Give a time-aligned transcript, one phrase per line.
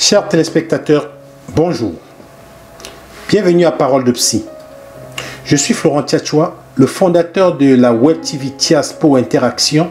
[0.00, 1.10] Chers téléspectateurs,
[1.54, 1.92] bonjour.
[3.28, 4.46] Bienvenue à Parole de Psy.
[5.44, 9.90] Je suis Florent Tiachoua, le fondateur de la Web TV Tias pour Interaction,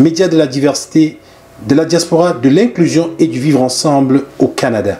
[0.00, 1.20] média de la diversité,
[1.68, 4.98] de la diaspora, de l'inclusion et du vivre ensemble au Canada.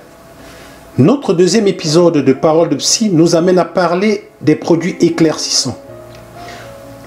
[0.98, 5.76] Notre deuxième épisode de Parole de Psy nous amène à parler des produits éclaircissants.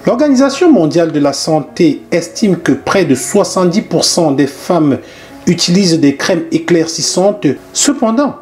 [0.04, 4.98] L'Organisation mondiale de la santé estime que près de 70% des femmes
[5.48, 7.46] utilisent des crèmes éclaircissantes.
[7.72, 8.36] Cependant,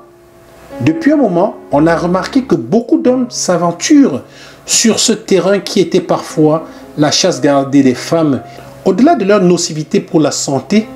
[0.82, 4.22] depuis un moment, on a remarqué que beaucoup d'hommes s'aventurent
[4.66, 6.66] sur ce terrain qui était parfois
[6.98, 8.42] la chasse gardée des femmes.
[8.84, 10.86] Au-delà de leur nocivité pour la santé,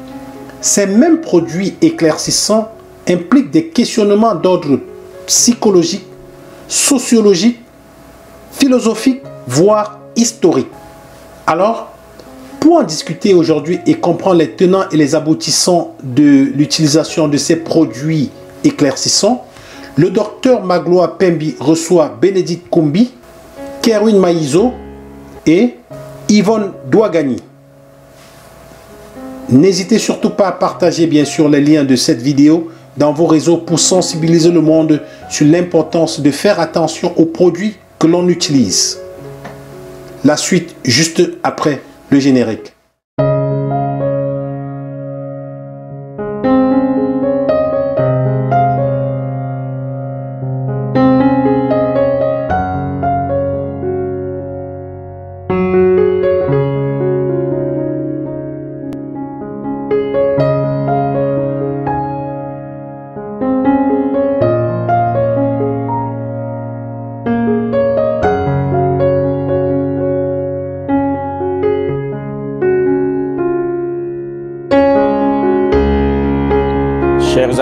[0.60, 2.70] ces mêmes produits éclaircissants
[3.09, 4.80] impliquent des questionnements d'ordre
[5.27, 6.04] psychologique,
[6.68, 7.60] sociologique,
[8.52, 10.68] philosophique, voire historique.
[11.46, 11.90] Alors,
[12.60, 17.56] pour en discuter aujourd'hui et comprendre les tenants et les aboutissants de l'utilisation de ces
[17.56, 18.30] produits
[18.62, 19.46] éclaircissants,
[19.96, 23.12] le docteur Magloa Pembi reçoit Bénédicte Kumbi,
[23.82, 24.73] Kerwin Maïzo
[25.46, 25.76] et
[26.29, 27.43] Yvonne Douagani.
[29.48, 33.57] N'hésitez surtout pas à partager bien sûr les liens de cette vidéo dans vos réseaux
[33.57, 38.98] pour sensibiliser le monde sur l'importance de faire attention aux produits que l'on utilise.
[40.24, 41.80] La suite juste après
[42.11, 42.75] le générique.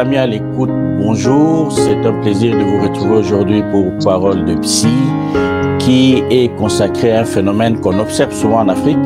[0.08, 1.70] Amis à l'écoute, bonjour.
[1.70, 4.88] C'est un plaisir de vous retrouver aujourd'hui pour Parole de Psy,
[5.78, 8.96] qui est consacré à un phénomène qu'on observe souvent en Afrique,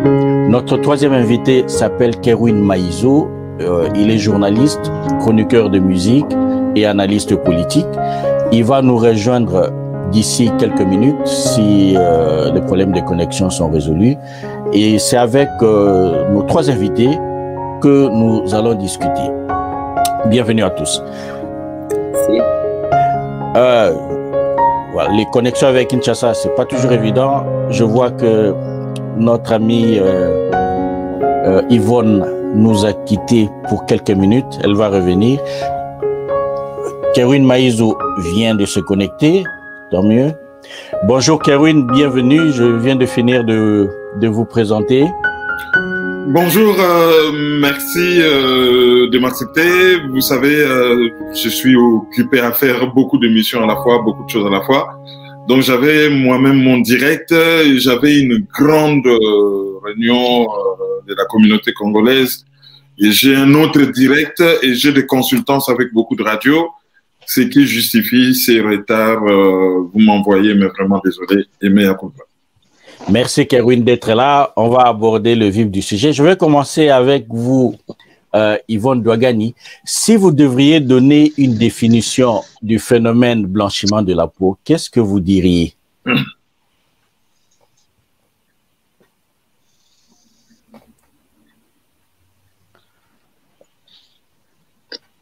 [0.49, 3.29] Notre troisième invité s'appelle Kerwin Maïzo.
[3.61, 6.25] Euh, il est journaliste, chroniqueur de musique
[6.75, 7.87] et analyste politique.
[8.51, 9.71] Il va nous rejoindre
[10.11, 14.15] d'ici quelques minutes si euh, les problèmes de connexion sont résolus.
[14.73, 17.09] Et c'est avec euh, nos trois invités
[17.81, 19.29] que nous allons discuter.
[20.25, 21.01] Bienvenue à tous.
[21.91, 22.41] Merci.
[23.55, 23.93] Euh,
[24.93, 27.43] voilà, les connexions avec Kinshasa, c'est pas toujours évident.
[27.69, 28.53] Je vois que
[29.17, 29.99] notre amie
[31.69, 32.25] Yvonne
[32.55, 34.59] nous a quittés pour quelques minutes.
[34.63, 35.39] Elle va revenir.
[37.13, 37.97] Kerwin Maïzo
[38.33, 39.43] vient de se connecter.
[39.91, 40.33] Tant mieux.
[41.07, 42.51] Bonjour Kerwin, bienvenue.
[42.51, 43.89] Je viens de finir de,
[44.19, 45.05] de vous présenter.
[46.31, 49.99] Bonjour, euh, merci euh, de m'accepter.
[50.09, 54.25] Vous savez, euh, je suis occupé à faire beaucoup de missions à la fois, beaucoup
[54.25, 54.99] de choses à la fois.
[55.49, 57.33] Donc j'avais moi-même mon direct,
[57.77, 59.07] j'avais une grande
[59.83, 60.47] réunion
[61.07, 62.45] de la communauté congolaise
[62.99, 66.69] et j'ai un autre direct et j'ai des consultances avec beaucoup de radios,
[67.25, 69.23] ce qui justifie ces retards.
[69.91, 71.97] vous m'envoyez, mais vraiment désolé, et à
[73.09, 74.53] Merci Kerwin d'être là.
[74.55, 76.13] On va aborder le vif du sujet.
[76.13, 77.75] Je vais commencer avec vous,
[78.35, 79.55] euh, Yvonne Douagani.
[79.85, 85.19] Si vous devriez donner une définition du phénomène blanchiment de la peau, qu'est-ce que vous
[85.19, 85.73] diriez?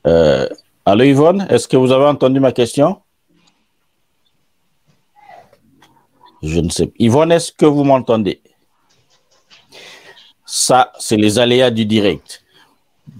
[0.05, 0.47] Euh,
[0.85, 3.01] Allô Yvonne, est-ce que vous avez entendu ma question?
[6.41, 6.89] Je ne sais.
[6.97, 8.41] Yvonne, est-ce que vous m'entendez?
[10.45, 12.41] Ça, c'est les aléas du direct.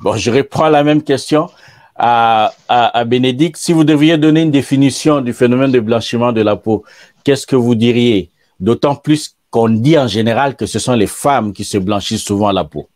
[0.02, 1.50] Bon, je reprends la même question
[1.96, 3.58] à, à, Bénédicte.
[3.58, 6.84] Si vous deviez donner une définition du phénomène de blanchiment de la peau,
[7.24, 8.30] qu'est-ce que vous diriez?
[8.60, 12.52] D'autant plus qu'on dit en général que ce sont les femmes qui se blanchissent souvent
[12.52, 12.88] la peau.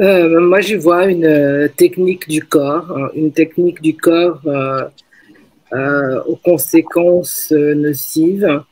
[0.00, 6.20] Euh, moi, je vois une euh, technique du corps, hein, une technique du corps euh,
[6.26, 8.62] aux conséquences nocives.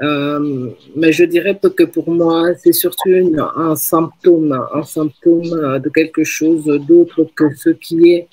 [0.00, 3.10] Mais je dirais que pour moi, c'est surtout
[3.56, 8.28] un symptôme, un symptôme de quelque chose d'autre que ce qui est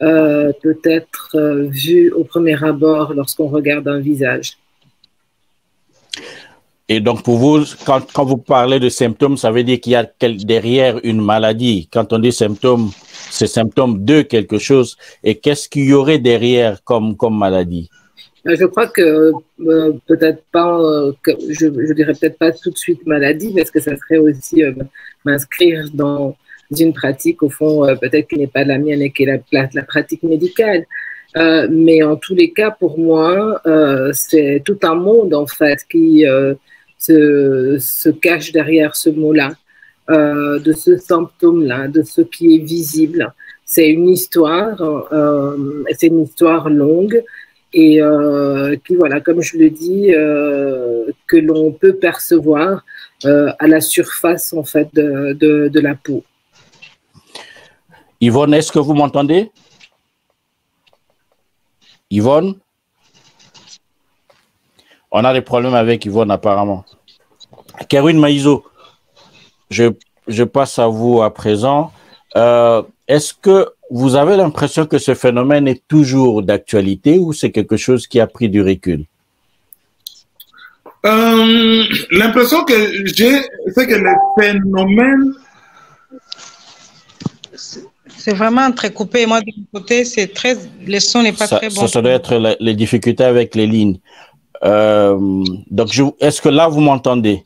[0.00, 1.36] peut-être
[1.68, 4.58] vu au premier abord lorsqu'on regarde un visage.
[6.88, 10.08] Et donc, pour vous, quand, vous parlez de symptômes, ça veut dire qu'il y a
[10.20, 11.88] derrière une maladie.
[11.92, 12.90] Quand on dit symptômes,
[13.30, 14.96] c'est symptômes de quelque chose.
[15.24, 17.90] Et qu'est-ce qu'il y aurait derrière comme, maladie?
[17.90, 18.05] euh,
[18.46, 19.32] Je crois que
[19.66, 23.80] euh, peut-être pas, euh, je, je dirais peut-être pas tout de suite maladie, parce que
[23.80, 24.62] ça serait aussi
[25.24, 26.36] m'inscrire dans
[26.76, 29.82] une pratique, au fond, peut-être qui n'est pas la mienne et qui est la, la,
[29.82, 30.84] pratique médicale.
[31.70, 33.60] mais en tous les cas, pour moi,
[34.12, 36.24] c'est tout un monde en fait qui
[36.98, 39.52] se, cache derrière ce mot-là,
[40.10, 43.32] euh, de ce symptôme-là, de ce qui est visible.
[43.64, 44.80] C'est une histoire,
[45.12, 47.22] euh, c'est une histoire longue
[47.72, 50.08] et euh, voilà, comme je le dis,
[51.26, 52.84] que l'on peut percevoir
[53.24, 55.34] à la surface en fait de,
[55.68, 56.24] de, la peau.
[58.20, 59.50] Yvonne, est-ce que vous m'entendez?
[62.10, 62.56] Yvonne?
[65.10, 66.84] On a des problèmes avec Yvonne apparemment.
[67.88, 68.64] Kerwin Maïzo,
[69.70, 69.92] je,
[70.28, 71.92] je, passe à vous à présent.
[72.36, 77.76] Euh, est-ce que vous avez l'impression que ce phénomène est toujours d'actualité ou c'est quelque
[77.76, 79.04] chose qui a pris du recul?
[81.04, 83.42] Euh, L'impression que j'ai,
[83.74, 85.34] c'est que le phénomène
[88.26, 89.24] c'est vraiment très coupé.
[89.24, 91.86] Moi, de mon côté, c'est très, le son n'est pas très bon.
[91.86, 93.98] Ça, doit être les difficultés avec les lignes.
[94.64, 95.88] Euh, donc,
[96.18, 97.44] est-ce que là, vous m'entendez?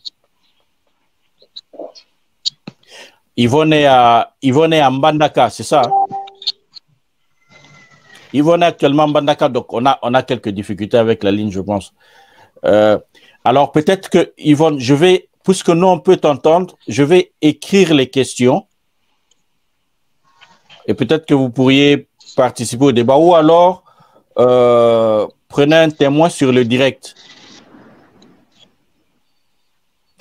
[3.36, 5.82] Yvonne est à, Yvonne est à Mbandaka, c'est ça?
[8.32, 11.50] Yvonne est actuellement à Mbandaka, donc on a, on a quelques difficultés avec la ligne,
[11.50, 11.92] je pense.
[12.64, 12.98] Euh,
[13.44, 18.08] alors, peut-être que, Yvonne, je vais, puisque nous, on peut t'entendre, je vais écrire les
[18.08, 18.66] questions.
[20.86, 23.16] Et peut-être que vous pourriez participer au débat.
[23.16, 23.84] Ou alors,
[24.38, 27.14] euh, prenez un témoin sur le direct.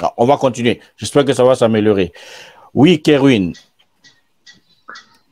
[0.02, 0.80] Ah, on va continuer.
[0.96, 2.14] J'espère que ça va s'améliorer.
[2.74, 3.54] Oui, Kerwin.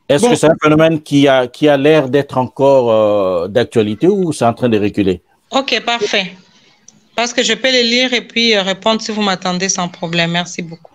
[0.08, 4.32] Est-ce que c'est un phénomène qui a, qui a l'air d'être encore euh, d'actualité ou
[4.32, 5.22] c'est en train de reculer?
[5.50, 6.32] Ok, parfait.
[7.14, 10.30] Parce que je peux les lire et puis euh, répondre si vous m'attendez sans problème.
[10.30, 10.88] Merci beaucoup.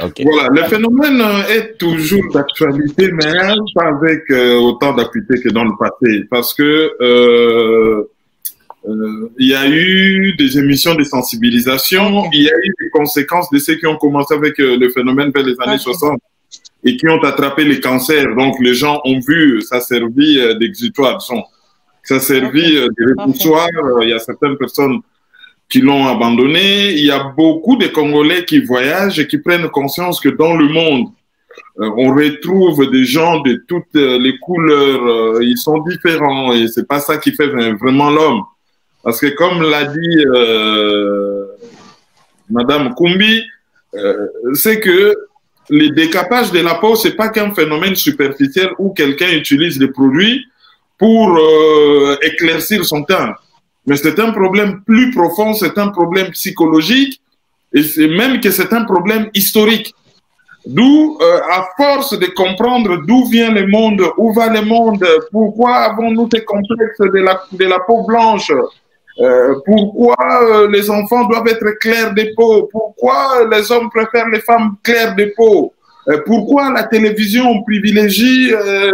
[0.00, 1.20] Voilà, le phénomène
[1.50, 3.32] est toujours d'actualité, mais
[3.74, 8.04] pas avec euh, autant d'acuité que dans le passé, parce que euh,
[8.88, 13.50] euh, il y a eu des émissions de sensibilisation, il y a eu des conséquences
[13.50, 16.20] de ceux qui ont commencé avec le phénomène vers les années 60
[16.84, 18.34] et qui ont attrapé les cancers.
[18.34, 21.20] Donc les gens ont vu, ça servi d'exutoire,
[22.02, 23.68] ça servi de repoussoir.
[24.02, 25.00] Il y a certaines personnes
[25.68, 26.92] qui l'ont abandonné.
[26.92, 30.68] Il y a beaucoup de Congolais qui voyagent et qui prennent conscience que dans le
[30.68, 31.08] monde,
[31.80, 35.06] euh, on retrouve des gens de toutes les couleurs.
[35.06, 38.42] Euh, ils sont différents et c'est pas ça qui fait vraiment l'homme.
[39.02, 41.46] Parce que comme l'a dit euh,
[42.50, 43.42] Madame Kumbi,
[43.94, 45.16] euh, c'est que
[45.70, 50.44] les décapages de la peau, c'est pas qu'un phénomène superficiel où quelqu'un utilise des produits
[50.98, 51.38] pour
[52.22, 53.34] éclaircir son teint.
[53.86, 57.20] Mais c'est un problème plus profond, c'est un problème psychologique,
[57.72, 59.94] et c'est même que c'est un problème historique.
[60.64, 65.74] D'où, euh, à force de comprendre d'où vient le monde, où va le monde, pourquoi
[65.74, 68.52] avons-nous des complexes de la peau blanche,
[69.20, 74.40] euh, pourquoi euh, les enfants doivent être clairs de peau, pourquoi les hommes préfèrent les
[74.40, 75.74] femmes claires de peau,
[76.08, 78.50] euh, pourquoi la télévision privilégie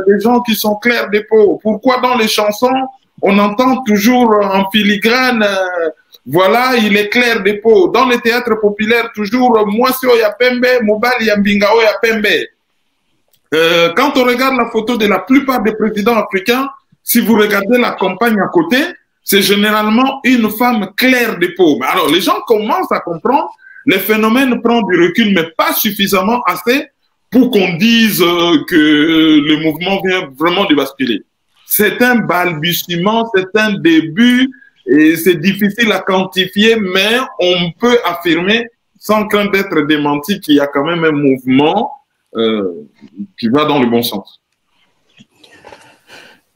[0.07, 2.89] les gens qui sont clairs de peau, pourquoi dans les chansons
[3.21, 5.45] on entend toujours en filigrane,
[6.25, 7.89] voilà, il est clair des peaux.
[7.89, 11.67] Dans le théâtre populaire, toujours, moi, c'est Oyapembe, Mobali Yambinga
[13.51, 16.69] quand on regarde la photo de la plupart des présidents africains,
[17.03, 18.77] si vous regardez la campagne à côté,
[19.29, 21.79] c'est généralement une femme claire de peau.
[21.87, 23.51] Alors, les gens commencent à comprendre,
[23.85, 26.87] le phénomène prend du recul, mais pas suffisamment assez
[27.31, 28.77] pour qu'on dise euh, que
[29.51, 31.23] le mouvement vient vraiment de basculer
[31.69, 34.51] c'est un balbutiement, c'est un début
[34.87, 38.67] Et c'est difficile à quantifier, mais on peut affirmer,
[38.99, 41.93] sans crainte d'être démenti, qu'il y a quand même un mouvement
[42.35, 42.89] euh,
[43.39, 44.41] qui va dans le bon sens.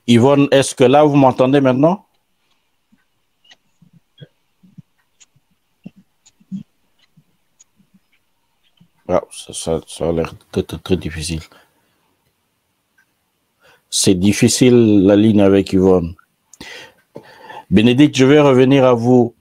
[0.07, 2.07] Yvonne, est-ce que là, vous m'entendez maintenant?
[9.31, 10.35] Ça, a l'air
[10.85, 11.41] très, difficile.
[13.91, 16.15] C'est difficile la ligne avec Yvonne.
[17.71, 19.35] Bénédicte, je vais revenir à vous.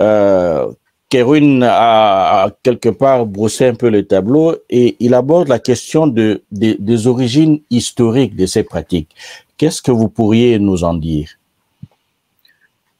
[0.00, 0.72] Euh,
[1.12, 7.06] a, quelque part brossé un peu le tableau et il aborde la question de, des
[7.06, 9.10] origines historiques de ces pratiques.
[9.56, 11.39] Qu'est-ce que vous pourriez nous en dire?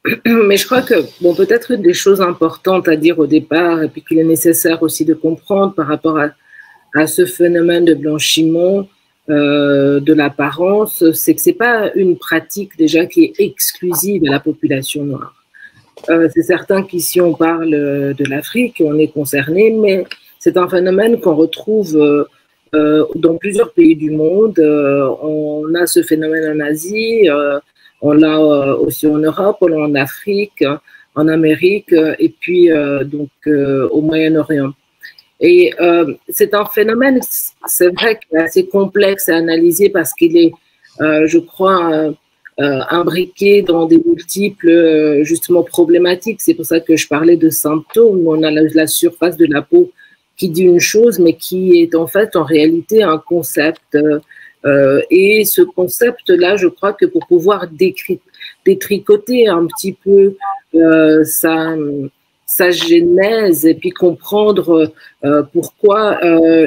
[0.25, 3.87] mais je crois que, bon, peut-être une des choses importantes à dire au départ, et
[3.87, 8.87] puis qu'il est nécessaire aussi de comprendre par rapport à, ce phénomène de blanchiment
[9.29, 14.39] euh, de l'apparence, c'est que c'est pas une pratique déjà qui est exclusive à la
[14.41, 15.33] population noire.
[16.09, 20.03] Euh, c'est certain qu'ici on parle de l'Afrique, on est concerné, mais
[20.37, 22.25] c'est un phénomène qu'on retrouve euh,
[22.73, 24.57] euh, dans plusieurs pays du monde.
[24.59, 27.59] Euh, on a ce phénomène en Asie, euh,
[28.01, 28.39] on l'a
[28.75, 30.63] aussi en Europe, on l'a en Afrique,
[31.15, 32.69] en Amérique et puis
[33.05, 34.73] donc au Moyen-Orient.
[35.39, 35.73] Et
[36.29, 37.19] c'est un phénomène,
[37.65, 40.51] c'est vrai, assez complexe à analyser parce qu'il est,
[40.99, 42.13] je crois,
[42.57, 46.41] imbriqué dans des multiples justement problématiques.
[46.41, 48.27] C'est pour ça que je parlais de symptômes.
[48.27, 49.91] On a la surface de la peau
[50.37, 53.97] qui dit une chose, mais qui est en fait en réalité un concept.
[54.65, 57.67] Euh, et ce concept-là, je crois que pour pouvoir
[58.63, 60.35] détricoter un petit peu
[60.75, 61.75] euh, sa,
[62.69, 64.91] genèse et puis comprendre
[65.23, 66.19] euh, pourquoi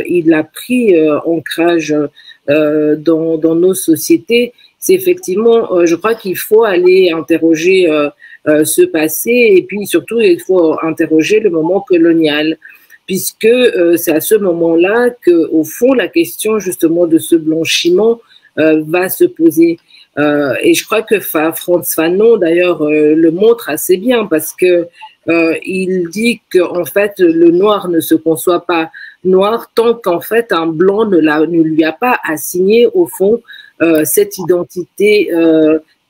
[0.06, 1.94] il a pris ancrage
[2.48, 7.86] dans, dans, nos sociétés, c'est effectivement, je crois qu'il faut aller interroger
[8.46, 12.58] ce passé et puis surtout, il faut interroger le moment colonial
[13.06, 18.20] puisque euh, c'est à ce moment-là que, au fond, la question justement de ce blanchiment
[18.58, 19.78] euh, va se poser.
[20.18, 24.86] Euh, et je crois que Franz Fanon, d'ailleurs, le montre assez bien parce que
[25.64, 28.90] il dit que en fait le noir ne se conçoit pas
[29.24, 33.40] noir tant qu'en fait un blanc ne, ne lui a pas assigné au fond
[34.04, 35.30] cette identité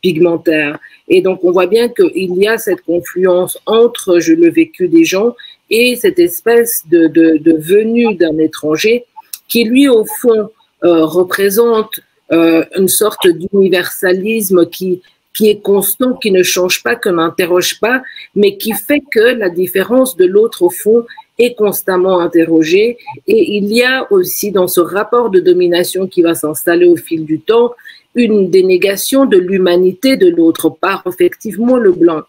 [0.03, 0.81] pigmentaire.
[1.07, 5.05] Et donc on voit bien qu'il y a cette confluence entre je, le vécu des
[5.05, 5.37] gens
[5.71, 9.07] et cette espèce de, de, de venue d'un étranger
[9.49, 10.51] qui, lui, au fond,
[10.85, 12.01] euh, représente
[12.33, 15.03] euh, une sorte d'universalisme qui,
[15.35, 18.03] qui est constant, qui ne change pas, qui n'interroge pas,
[18.35, 21.05] mais qui fait que la différence de l'autre, au fond,
[21.39, 22.99] est constamment interrogée.
[23.27, 27.25] Et il y a aussi dans ce rapport de domination qui va s'installer au fil
[27.25, 27.73] du temps,
[28.15, 32.23] une dénégation de l'humanité de l'autre par effectivement le blanc.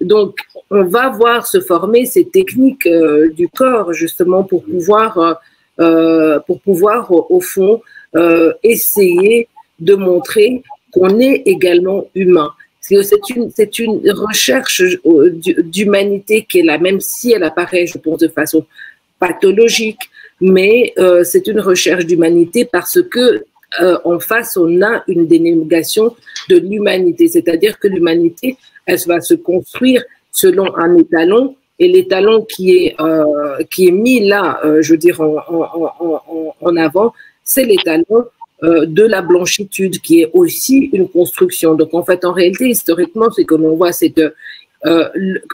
[0.00, 0.38] Donc,
[0.70, 5.34] on va voir se former ces techniques euh, du corps justement pour pouvoir, euh,
[5.80, 7.82] euh pour pouvoir au, fond
[8.62, 12.50] essayer de montrer qu'on est également humain.
[12.80, 14.82] C'est une, une recherche
[15.64, 18.66] d'humanité qui est là, même si elle apparaît, je pense, de façon
[19.20, 20.00] pathologique,
[20.40, 20.92] mais
[21.22, 23.44] c'est une recherche d'humanité parce que
[23.80, 26.16] en face, on a une dénégation
[26.48, 32.76] de l'humanité, c'est-à-dire que l'humanité elle va se construire selon un étalon et l'étalon qui
[32.76, 38.26] est euh, qui est mis là, euh, je veux dire en, avant, c'est l'étalon
[38.62, 41.74] euh, de la blanchitude qui est aussi une construction.
[41.74, 44.34] Donc en fait, en réalité, historiquement, ce que l'on voit, c'est que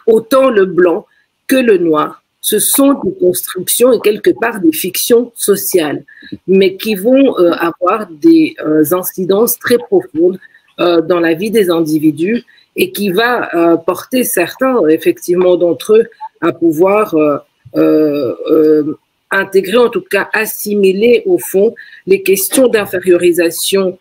[0.07, 1.07] autant le blanc
[1.49, 6.05] que le noir, ce sont des constructions et quelque part des fictions sociales,
[6.47, 8.55] mais qui vont avoir des
[8.93, 10.39] incidences très profondes
[10.79, 12.45] dans la vie des individus
[12.77, 16.05] et qui va euh, porter certains, effectivement, d'entre eux
[16.41, 17.39] à pouvoir euh,
[17.77, 18.99] euh,
[19.31, 21.75] intégrer, en tout cas assimiler au fond
[22.07, 23.99] les questions d'infériorisation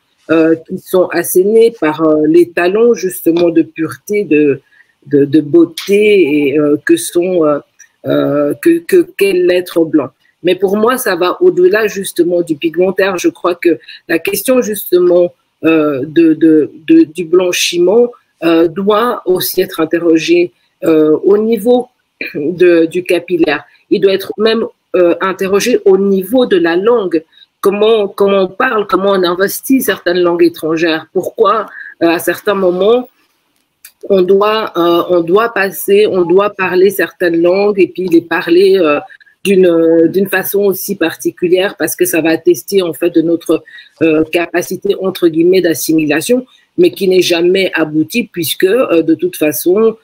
[0.67, 4.59] qui sont assénées par les talents justement de pureté, de,
[5.05, 7.61] de, beauté et que sont
[8.03, 10.09] que qu'est l'être blanc.
[10.41, 13.19] Mais pour moi, ça va au-delà justement du pigmentaire.
[13.19, 13.77] Je crois que
[14.07, 18.09] la question justement de, de, de, du blanchiment
[18.45, 20.51] euh, doit aussi être interrogé
[20.83, 21.89] euh, au niveau
[22.35, 23.65] du capillaire.
[23.89, 27.23] Il doit être même euh, interrogé au niveau de la langue.
[27.59, 31.07] Comment, comment on parle, comment on investit certaines langues étrangères.
[31.11, 31.65] Pourquoi,
[31.99, 33.09] à certains moments,
[34.09, 38.79] on doit, on doit passer, on doit parler certaines langues et puis les parler
[39.43, 43.63] d'une d'une façon aussi particulière parce que ça va attester en fait de notre
[44.31, 46.45] capacité entre guillemets d'assimilation
[46.77, 49.97] mais qui n'est jamais abouti puisque de toute façon,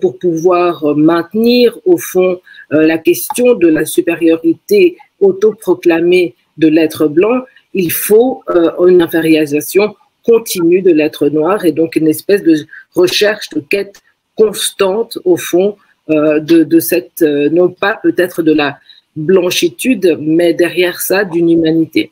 [0.00, 2.40] pour pouvoir maintenir au fond
[2.70, 7.42] la question de la supériorité autoproclamée de l'être blanc,
[7.74, 8.42] il faut
[8.86, 14.00] une infériorisation continue de l'être noir et donc une espèce de recherche, de quête
[14.36, 15.76] constante au fond
[16.10, 18.78] euh, de, cette, euh, non pas peut-être de la
[19.16, 22.10] blanchitude, mais derrière ça d'une humanité.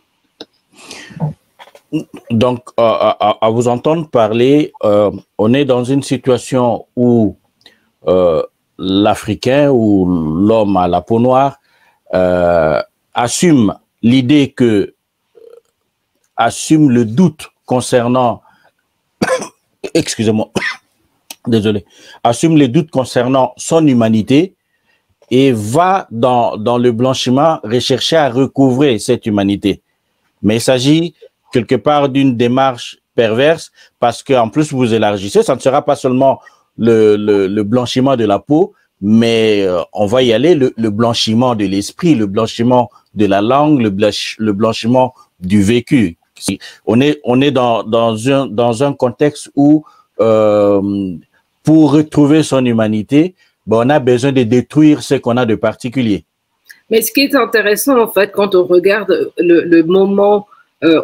[2.30, 7.36] Donc, à, vous entendre parler, euh, on est dans une situation où
[8.78, 11.58] l'Africain ou l'homme à la peau noire
[13.14, 14.94] assume l'idée que,
[16.36, 18.42] assume le doute concernant,
[19.94, 20.50] excusez-moi,
[21.46, 21.84] désolé,
[22.24, 24.54] assume les doutes concernant son humanité
[25.30, 29.80] et va dans, dans le blanchiment rechercher à recouvrer cette humanité.
[30.42, 31.14] Mais il s'agit
[31.52, 36.40] quelque part d'une démarche perverse parce qu'en plus vous élargissez, ça ne sera pas seulement
[36.78, 41.66] le, le, blanchiment de la peau, mais euh, on va y aller le, blanchiment de
[41.66, 43.92] l'esprit, le blanchiment de la langue, le,
[44.38, 46.16] le blanchiment du vécu.
[46.86, 49.84] On est, on est dans, dans, un, dans un contexte où
[50.20, 51.16] euh,
[51.62, 53.34] pour retrouver son humanité,
[53.66, 56.24] ben, on a besoin de détruire ce qu'on a de particulier.
[56.90, 60.46] Mais ce qui est intéressant, en fait, quand on regarde le, moment,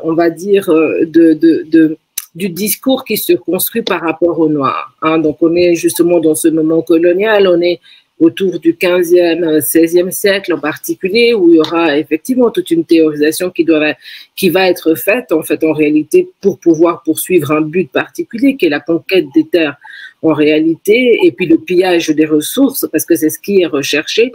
[0.03, 1.97] on va dire, euh, de, de,
[2.35, 4.95] du discours qui se construit par rapport au noir.
[5.03, 5.19] Hein.
[5.19, 7.81] Donc, on est justement dans ce moment colonial, on est
[8.21, 13.51] autour du 15e, 16e siècle en particulier, où il y aura effectivement toute une théorisation
[13.51, 13.95] qui, doit,
[14.35, 18.67] qui va être faite, en fait, en réalité, pour pouvoir poursuivre un but particulier, qui
[18.67, 19.77] est la conquête des terres
[20.23, 24.33] en réalité, et puis le pillage des ressources, parce que c'est ce qui est recherché.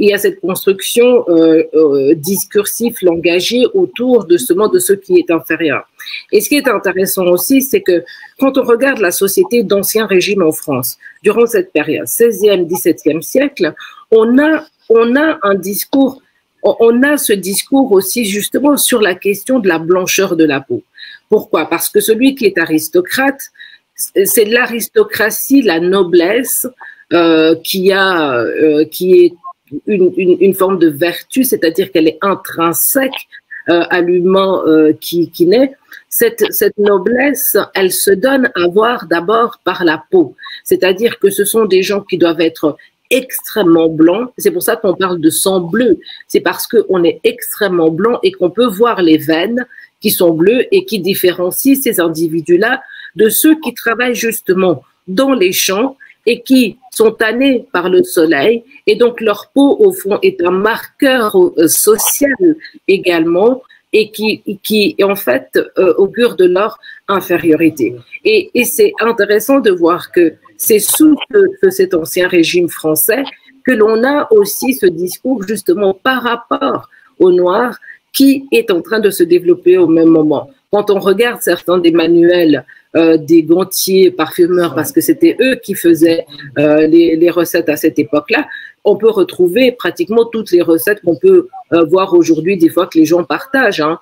[0.00, 5.86] Il y a cette construction euh, euh, discursive, langagée autour de ce qui est inférieur.
[6.32, 8.02] Et ce qui est intéressant aussi, c'est que
[8.38, 13.74] quand on regarde la société d'ancien régime en France, durant cette période, 16e, 17e siècle,
[14.10, 16.22] on a, on a un discours,
[16.62, 20.82] on a ce discours aussi justement sur la question de la blancheur de la peau.
[21.28, 21.66] Pourquoi?
[21.66, 23.42] Parce que celui qui est aristocrate,
[24.24, 26.66] c'est l'aristocratie, la noblesse
[27.12, 29.34] euh, qui a, euh, qui est
[29.86, 33.28] une, une, forme de vertu, c'est-à-dire qu'elle est intrinsèque
[33.68, 34.62] euh, à l'humain
[35.00, 35.74] qui, qui naît.
[36.08, 41.44] Cette, cette noblesse, elle se donne à voir d'abord par la peau, c'est-à-dire que ce
[41.44, 42.76] sont des gens qui doivent être
[43.10, 44.30] extrêmement blancs.
[44.38, 45.98] C'est pour ça qu'on parle de sang bleu.
[46.28, 49.66] C'est parce qu'on est extrêmement blanc et qu'on peut voir les veines
[50.00, 52.82] qui sont bleues et qui différencient ces individus-là
[53.16, 58.64] de ceux qui travaillent justement dans les champs et qui sont tannés par le soleil.
[58.86, 62.56] Et donc leur peau, au fond, est un marqueur euh, social
[62.88, 66.78] également et qui, qui en fait, euh, augure de leur
[67.08, 67.96] infériorité.
[68.24, 71.16] Et, et c'est intéressant de voir que c'est sous
[71.70, 73.24] cet ancien régime français
[73.64, 77.78] que l'on a aussi ce discours justement par rapport aux Noirs
[78.12, 80.50] qui est en train de se développer au même moment.
[80.72, 82.64] Quand on regarde certains des manuels
[82.96, 86.26] euh, des gantiers parfumeurs, parce que c'était eux qui faisaient
[86.58, 88.48] euh, les, recettes à cette époque-là,
[88.82, 92.98] on peut retrouver pratiquement toutes les recettes qu'on peut euh, voir aujourd'hui, des fois que
[92.98, 93.80] les gens partagent.
[93.80, 94.00] Hein.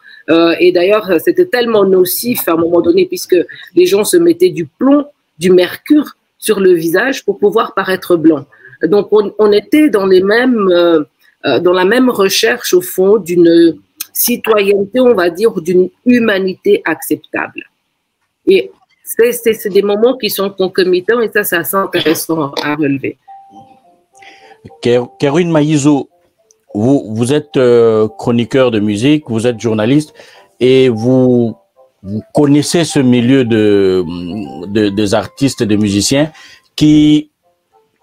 [0.58, 3.36] et d'ailleurs, c'était tellement nocif à un moment donné, puisque
[3.74, 5.04] les gens se mettaient du plomb,
[5.38, 8.46] du mercure sur le visage pour pouvoir paraître blanc.
[8.84, 10.70] Donc, on, était dans les mêmes,
[11.44, 13.76] dans la même recherche au fond d'une
[14.14, 17.64] citoyenneté, on va dire, d'une humanité acceptable.
[18.46, 18.70] Et
[19.32, 23.16] c'est des moments qui sont concomitants et ça, c'est assez intéressant à relever.
[25.18, 26.10] Caroline Maïzo,
[26.74, 30.12] vous, vous êtes euh, chroniqueur de musique, vous êtes journaliste
[30.60, 31.56] et vous,
[32.02, 34.04] vous connaissez ce milieu de,
[34.90, 36.30] des artistes et des musiciens
[36.76, 37.30] qui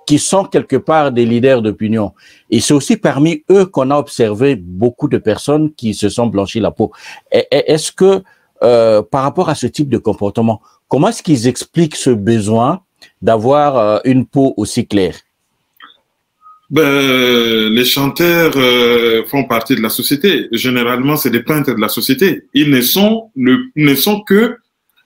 [0.06, 2.14] qui sont quelque part des leaders d'opinion.
[2.50, 6.60] Et c'est aussi parmi eux qu'on a observé beaucoup de personnes qui se sont blanchies
[6.60, 6.92] la peau.
[7.32, 8.22] Est-ce que,
[8.64, 12.82] euh, par rapport à ce type de comportement, comment est-ce qu'ils expliquent ce besoin
[13.22, 15.16] d'avoir euh, une peau aussi claire?
[16.70, 20.48] Ben, les chanteurs euh, font partie de la société.
[20.52, 22.46] Généralement, c'est des peintres de la société.
[22.54, 24.58] Ils ne sont, le, ne sont que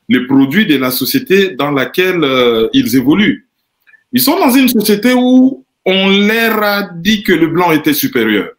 [0.08, 2.26] les produits de la société dans laquelle
[2.74, 3.48] ils évoluent.
[4.12, 8.50] Ils sont dans une société où on leur a dit que le blanc était supérieur.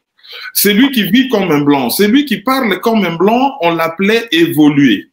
[0.53, 3.75] C'est lui qui vit comme un blanc, c'est lui qui parle comme un blanc, on
[3.75, 5.11] l'appelait évoluer.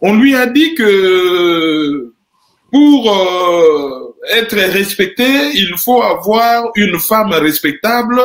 [0.00, 2.12] On lui a dit que
[2.70, 8.20] pour euh, être respecté, il faut avoir une femme respectable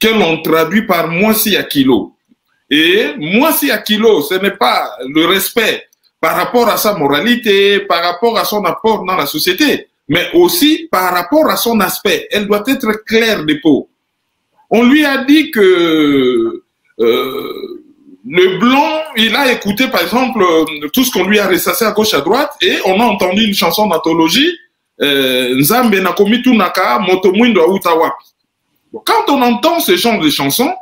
[0.00, 2.16] que l'on traduit par moisi à kilo.
[2.68, 5.84] Et moisi à kilo, ce n'est pas le respect
[6.20, 10.88] par rapport à sa moralité, par rapport à son apport dans la société, mais aussi
[10.90, 12.28] par rapport à son aspect.
[12.30, 13.90] Elle doit être claire des peaux.
[14.72, 16.64] On lui a dit que
[16.98, 17.82] euh,
[18.26, 20.42] le blanc, il a écouté par exemple
[20.94, 23.54] tout ce qu'on lui a ressassé à gauche à droite et on a entendu une
[23.54, 24.50] chanson d'anthologie
[25.02, 28.24] euh, Nzambe nakomi tunaka moto mwindo wapi.
[29.04, 30.72] Quand on entend ce genre de chansons,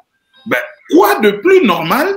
[0.46, 0.58] ben,
[0.90, 2.16] quoi de plus normal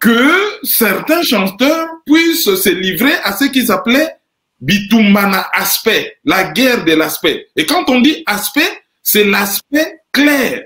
[0.00, 0.30] que
[0.62, 4.16] certains chanteurs puissent se livrer à ce qu'ils appelaient
[4.60, 7.48] bitumana aspect, la guerre de l'aspect.
[7.56, 10.62] Et quand on dit aspect, c'est l'aspect clair.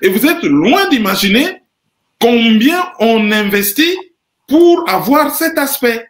[0.00, 1.62] Et vous êtes loin d'imaginer
[2.20, 3.96] combien on investit
[4.48, 6.08] pour avoir cet aspect.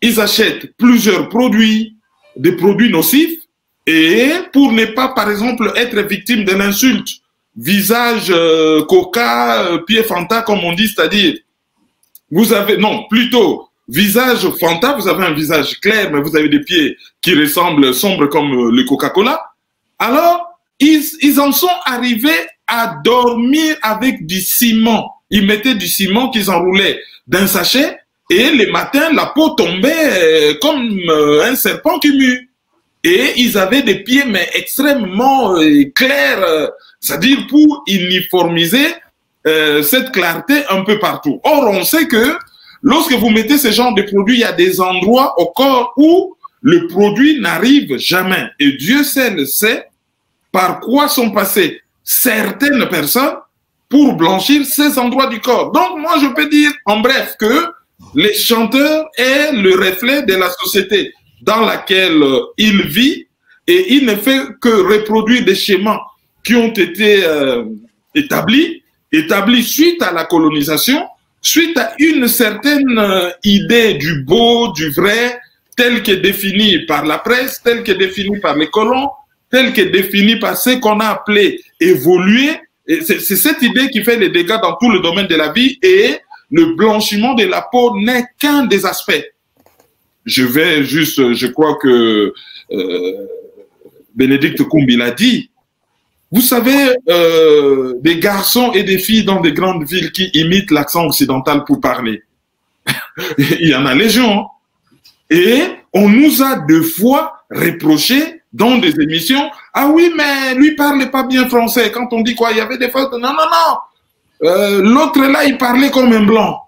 [0.00, 1.96] Ils achètent plusieurs produits,
[2.36, 3.38] des produits nocifs,
[3.86, 7.08] et pour ne pas, par exemple, être victime de l'insulte,
[7.56, 11.36] visage euh, coca, euh, pied fanta, comme on dit, c'est-à-dire,
[12.30, 16.60] vous avez, non, plutôt, visage fanta, vous avez un visage clair, mais vous avez des
[16.60, 19.40] pieds qui ressemblent sombres comme euh, le Coca-Cola.
[19.98, 20.46] Alors,
[20.78, 25.12] ils, ils en sont arrivés à dormir avec du ciment.
[25.28, 27.98] Ils mettaient du ciment qu'ils enroulaient d'un sachet
[28.30, 30.98] et les matins, la peau tombait comme
[31.44, 32.50] un serpent qui mue.
[33.02, 35.54] Et ils avaient des pieds mais extrêmement
[35.94, 38.94] clairs c'est-à-dire pour uniformiser
[39.46, 41.40] euh, cette clarté un peu partout.
[41.44, 42.36] Or, on sait que
[42.82, 46.36] lorsque vous mettez ce genre de produit, il y a des endroits au corps où
[46.60, 48.44] le produit n'arrive jamais.
[48.58, 49.86] Et Dieu seul sait
[50.52, 51.80] par quoi sont passées
[52.10, 53.36] certaines personnes
[53.88, 55.70] pour blanchir ces endroits du corps.
[55.70, 57.66] Donc, moi, je peux dire en bref que
[58.16, 62.22] les chanteurs est le reflet de la société dans laquelle
[62.58, 63.26] il vit
[63.66, 66.00] et il ne fait que reproduire des schémas
[66.44, 67.64] qui ont été euh,
[68.14, 71.06] établis, établis suite à la colonisation,
[71.40, 75.38] suite à une certaine euh, idée du beau, du vrai,
[75.76, 79.10] tel que défini par la presse, tel que défini par les colons,
[79.50, 82.50] tel que défini par ce qu'on a appelé évoluer.
[82.86, 86.18] C'est cette idée qui fait les dégâts dans tout le domaine de la vie et
[86.50, 89.24] le blanchiment de la peau n'est qu'un des aspects.
[90.26, 92.32] Je vais juste, je crois que
[92.72, 93.26] euh,
[94.14, 95.50] Bénédicte Kumbi l'a dit,
[96.32, 101.06] vous savez, euh, des garçons et des filles dans des grandes villes qui imitent l'accent
[101.06, 102.22] occidental pour parler.
[103.38, 104.40] Il y en a légion.
[104.40, 104.46] Hein.
[105.30, 111.10] Et on nous a deux fois reproché dans des émissions, ah oui, mais lui parlait
[111.10, 111.92] pas bien français.
[111.92, 113.12] Quand on dit quoi, il y avait des fautes.
[113.12, 114.48] Non, non, non.
[114.48, 116.60] Euh, L'autre là, il parlait comme un blanc.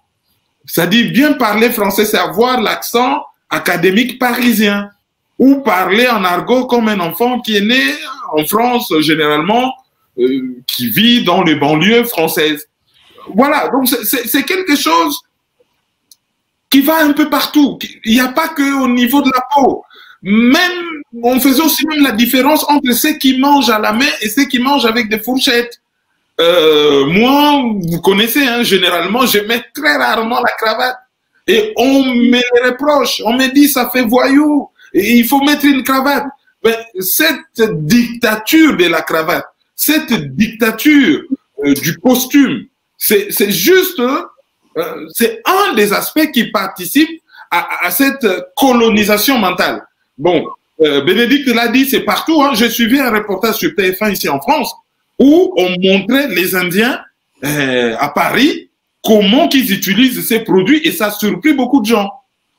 [0.65, 4.91] Ça dit bien parler français, c'est avoir l'accent académique parisien
[5.39, 7.83] ou parler en argot comme un enfant qui est né
[8.33, 9.75] en France généralement,
[10.19, 12.69] euh, qui vit dans les banlieues françaises.
[13.35, 15.21] Voilà, donc c'est quelque chose
[16.71, 17.79] qui va un peu partout.
[18.05, 19.85] Il n'y a pas que au niveau de la peau.
[20.23, 24.29] Même, on faisait aussi même la différence entre ceux qui mangent à la main et
[24.29, 25.81] ceux qui mangent avec des fourchettes.
[26.41, 30.97] Euh, moi, vous connaissez, hein, généralement, je mets très rarement la cravate.
[31.47, 36.27] Et on me reproche, on me dit ça fait voyou, il faut mettre une cravate.
[36.65, 41.23] Mais cette dictature de la cravate, cette dictature
[41.65, 44.23] euh, du costume, c'est juste, euh,
[45.13, 47.11] c'est un des aspects qui participe
[47.51, 49.85] à, à cette colonisation mentale.
[50.19, 50.47] Bon,
[50.81, 52.43] euh, Bénédicte l'a dit, c'est partout.
[52.43, 52.53] Hein.
[52.55, 54.75] J'ai suivi un reportage sur TF1 ici en France
[55.19, 57.01] où on montrait les Indiens
[57.45, 58.71] euh, à Paris
[59.05, 62.11] comment qu'ils utilisent ces produits et ça a surpris beaucoup de gens.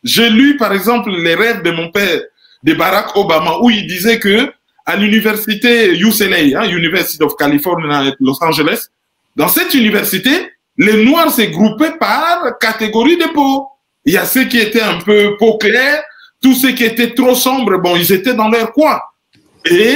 [0.04, 2.22] J'ai lu, par exemple, les rêves de mon père,
[2.63, 4.52] de Barack Obama, où il disait que
[4.86, 8.88] à l'université UCLA, hein, University of California Los Angeles,
[9.36, 13.68] dans cette université, les Noirs s'est groupés par catégorie de peau.
[14.06, 16.04] Il y a ceux qui étaient un peu peau claire,
[16.43, 18.99] tous ceux qui étaient trop sombres, bon, ils étaient dans leur coin.
[19.65, 19.95] Et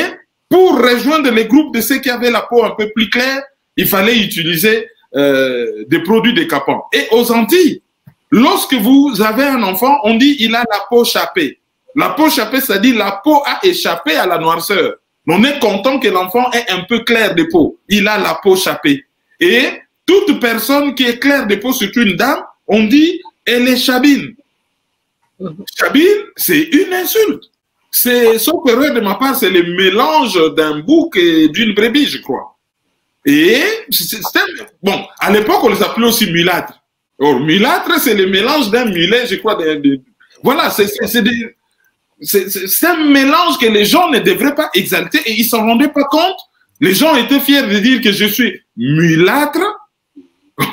[0.50, 3.44] pour rejoindre les groupes de ceux qui avaient la peau un peu plus claire,
[3.76, 6.86] il fallait utiliser euh, des produits décapants.
[6.92, 7.82] Et aux Antilles,
[8.32, 11.60] Lorsque vous avez un enfant, on dit il a la peau chapée.
[11.96, 14.96] La peau chapée, dit la peau a échappé à la noirceur.
[15.28, 17.78] On est content que l'enfant est un peu clair de peau.
[17.90, 19.06] Il a la peau chapée.
[19.40, 19.64] Et
[20.06, 24.36] toute personne qui est claire de peau, surtout une dame, on dit elle est chabine.
[25.78, 27.44] Chabine, c'est une insulte.
[27.92, 32.20] C'est, sauf erreur de ma part, c'est le mélange d'un bouc et d'une brebis, je
[32.20, 32.56] crois.
[33.26, 33.62] Et,
[34.82, 36.80] bon, à l'époque, on les appelait aussi mulâtres.
[37.20, 39.56] Or, mulâtre, c'est le mélange d'un mulet, je crois.
[39.56, 40.00] De,
[40.44, 40.86] voilà, c'est
[42.88, 46.38] un mélange que les gens ne devraient pas exalter et ils s'en rendaient pas compte.
[46.80, 49.60] Les gens étaient fiers de dire que je suis mulâtre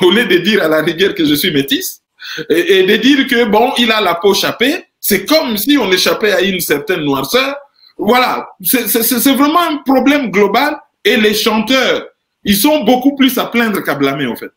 [0.01, 2.01] au lieu de dire à la rigueur que je suis métisse.
[2.49, 6.31] Et, de dire que, bon, il a la peau chapée, c'est comme si on échappait
[6.31, 7.55] à une certaine noirceur.
[7.97, 12.07] Voilà, c'est vraiment un problème global et les chanteurs,
[12.43, 14.51] ils sont beaucoup plus à plaindre qu'à blâmer en fait.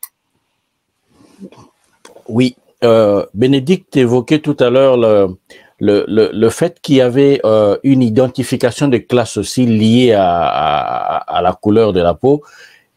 [2.27, 5.29] Oui, euh, Bénédicte évoquait tout à l'heure le,
[5.81, 10.25] le, le, le, fait qu'il y avait euh, une identification de classe aussi liée à,
[10.27, 12.43] à, la couleur de la peau.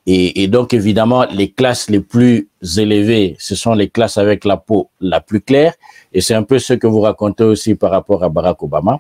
[0.08, 4.58] Et, et, donc, évidemment, les classes les plus élevées, ce sont les classes avec la
[4.58, 5.74] peau la plus claire.
[6.14, 9.00] Et c'est un peu ce que vous racontez aussi par rapport à Barack Obama.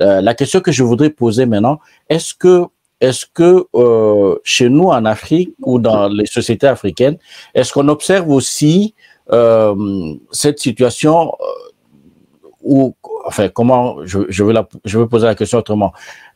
[0.00, 2.66] Euh, la question que je voudrais poser maintenant, est-ce que
[3.00, 7.16] est-ce que euh, chez nous en Afrique ou dans les sociétés africaines,
[7.54, 8.94] est-ce qu'on observe aussi
[9.32, 12.94] euh, cette situation euh, où,
[13.26, 15.92] enfin, comment, je, je, veux la, je veux poser la question autrement.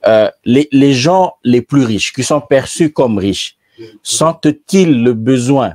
[0.06, 3.56] Euh, les, les gens les plus riches, qui sont perçus comme riches,
[4.02, 5.74] sentent-ils le besoin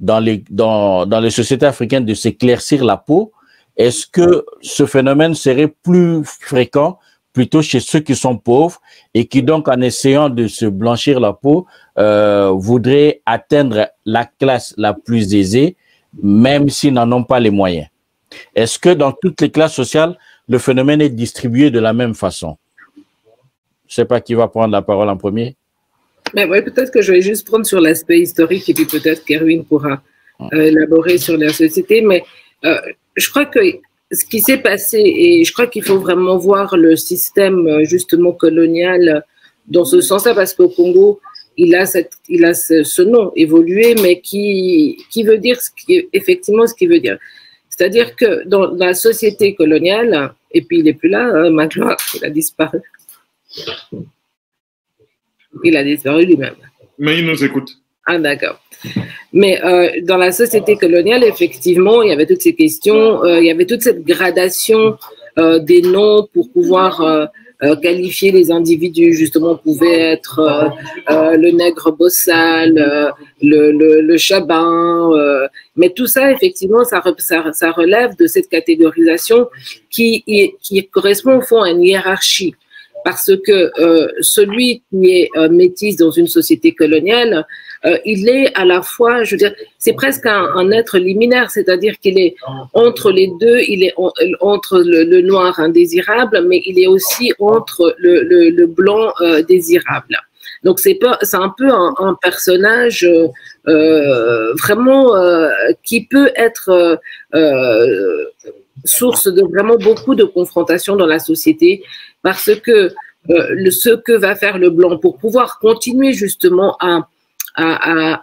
[0.00, 3.32] dans les, sociétés africaines de s'éclaircir la peau?
[3.76, 6.98] Est-ce que ce phénomène serait plus fréquent
[7.32, 8.80] plutôt chez ceux qui sont pauvres
[9.12, 11.66] et qui donc en essayant de se blanchir la peau
[11.98, 15.76] euh, voudraient atteindre la classe la plus aisée
[16.22, 17.88] même s'ils n'en ont pas les moyens?
[18.54, 20.16] Est-ce que dans toutes les classes sociales,
[20.48, 22.56] le phénomène est distribué de la même façon?
[23.86, 25.56] Je ne sais pas qui va prendre la parole en premier.
[26.34, 29.62] Mais oui, peut-être que je vais juste prendre sur l'aspect historique et puis peut-être qu'Erwin
[29.62, 30.02] pourra
[30.52, 32.00] euh, élaborer sur la société.
[32.00, 32.24] Mais
[32.64, 32.80] euh,
[33.16, 33.60] je crois que
[34.12, 38.32] ce qui s'est passé, et je crois qu'il faut vraiment voir le système euh, justement
[38.32, 39.24] colonial
[39.66, 41.20] dans ce sens-là, parce qu'au Congo,
[41.56, 45.70] il a, cette, il a ce, ce, nom évolué, mais qui, qui veut dire ce
[45.70, 47.18] qui, effectivement ce qu'il veut dire.
[47.70, 52.24] C'est-à-dire que dans, la société coloniale, et puis il n'est plus là, hein, maintenant, il
[52.24, 52.80] a disparu.
[55.62, 56.54] Il a disparu lui-même.
[56.98, 57.70] Mais il nous écoute.
[58.06, 58.60] Ah, d'accord.
[59.32, 63.46] Mais euh, dans la société coloniale, effectivement, il y avait toutes ces questions, euh, il
[63.46, 64.96] y avait toute cette gradation
[65.38, 67.30] euh, des noms pour pouvoir
[67.82, 69.14] qualifier les individus.
[69.14, 70.70] Justement, pouvait être
[71.08, 75.10] le nègre bossal, le, le, le chabin,
[75.74, 79.48] mais tout ça, effectivement, ça, ça, ça, relève de cette catégorisation
[79.88, 80.22] qui,
[80.60, 82.54] qui correspond au fond à une hiérarchie
[83.04, 87.46] parce que euh, celui qui est euh, métis dans une société coloniale,
[87.84, 91.98] euh, il est à la fois, je veux dire, c'est presque un, être liminaire, c'est-à-dire
[92.00, 92.34] qu'il est
[92.72, 97.94] entre les deux, il est en, entre le, noir indésirable, mais il est aussi entre
[97.98, 100.16] le, le, le blanc euh, désirable.
[100.62, 103.06] Donc c'est c'est un peu un, un personnage
[103.68, 105.12] euh, vraiment
[105.82, 106.98] qui peut être
[108.84, 111.82] source de vraiment beaucoup de confrontations dans la société
[112.24, 112.90] parce que
[113.30, 117.06] euh, ce que va faire le blanc pour pouvoir continuer justement à,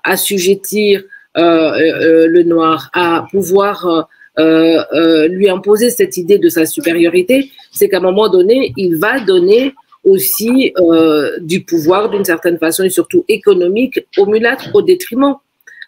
[0.04, 1.04] assujettir
[1.38, 7.98] euh, euh, le noir, à pouvoir lui imposer cette idée de sa supériorité, c'est qu'à
[7.98, 10.74] un moment donné, il va donner aussi
[11.42, 15.36] du pouvoir d'une certaine façon et surtout économique au mulâtre au détriment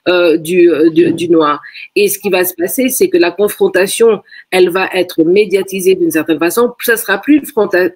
[0.07, 1.61] euh, du, du, du, noir.
[1.95, 6.11] Et ce qui va se passer, c'est que la confrontation, elle va être médiatisée d'une
[6.11, 6.73] certaine façon.
[6.81, 7.41] Ça sera plus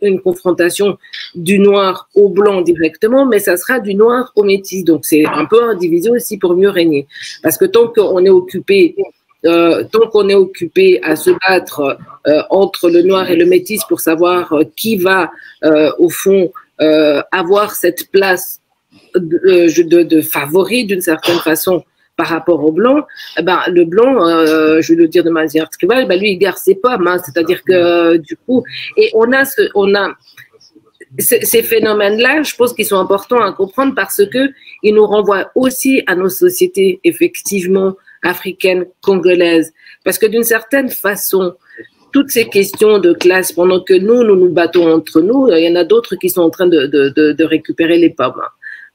[0.02, 0.98] une, confrontation
[1.36, 4.84] du noir au blanc directement, mais ça sera du noir au métis.
[4.84, 7.08] Donc c'est un peu une division aussi pour mieux régner.
[7.44, 8.96] Parce que tant qu'on est occupé
[9.46, 13.84] euh, tant qu'on est occupé à se battre euh, entre le noir et le métis
[13.86, 15.32] pour savoir euh, qui va,
[15.64, 18.62] euh, au fond, euh, avoir cette place
[19.16, 21.84] de, de, de favori d'une certaine façon
[22.18, 23.06] par rapport au blanc,
[23.38, 26.38] eh ben, le blanc, euh, je vais le dire de manière tribale, ben, lui, il
[26.38, 27.08] garde ses pommes.
[27.08, 28.64] Hein, C'est-à-dire que, du coup,
[28.98, 30.16] et on a, ce, on a
[31.20, 34.50] ces phénomènes-là, je pense qu'ils sont importants à comprendre parce que
[34.84, 39.74] ils nous renvoient aussi à nos sociétés, effectivement, africaines, congolaises.
[40.04, 41.56] Parce que d'une certaine façon,
[42.12, 45.70] toutes ces questions de classe, pendant que nous, nous nous battons entre nous, il y
[45.70, 48.42] en a d'autres qui sont en train de, de, de, de récupérer les pommes.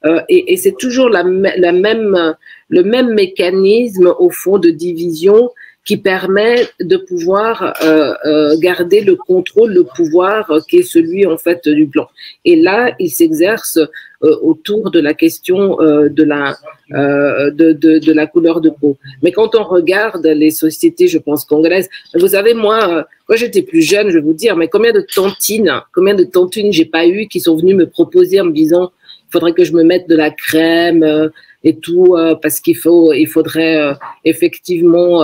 [0.05, 2.35] Euh, et, et c'est toujours la, même,
[2.69, 5.49] le même mécanisme au fond de division
[5.85, 11.25] qui permet de pouvoir euh, euh, garder le contrôle, le pouvoir euh, qui est celui
[11.25, 12.07] en fait du blanc.
[12.45, 13.77] Et là, il s'exerce
[14.23, 16.55] euh, autour de la question de la
[16.89, 18.97] de, de, de, la couleur de peau.
[19.23, 23.81] Mais quand on regarde les sociétés, je pense congolaises, vous savez moi, quand j'étais plus
[23.81, 27.27] jeune, je vais vous dire, mais combien de tantines, combien de tantines j'ai pas eu
[27.27, 28.91] qui sont venues me proposer en me disant
[29.33, 31.29] faudrait que je me mette de la crème euh,
[31.63, 33.93] et tout euh, parce qu'il faut, il faudrait euh,
[34.23, 35.23] effectivement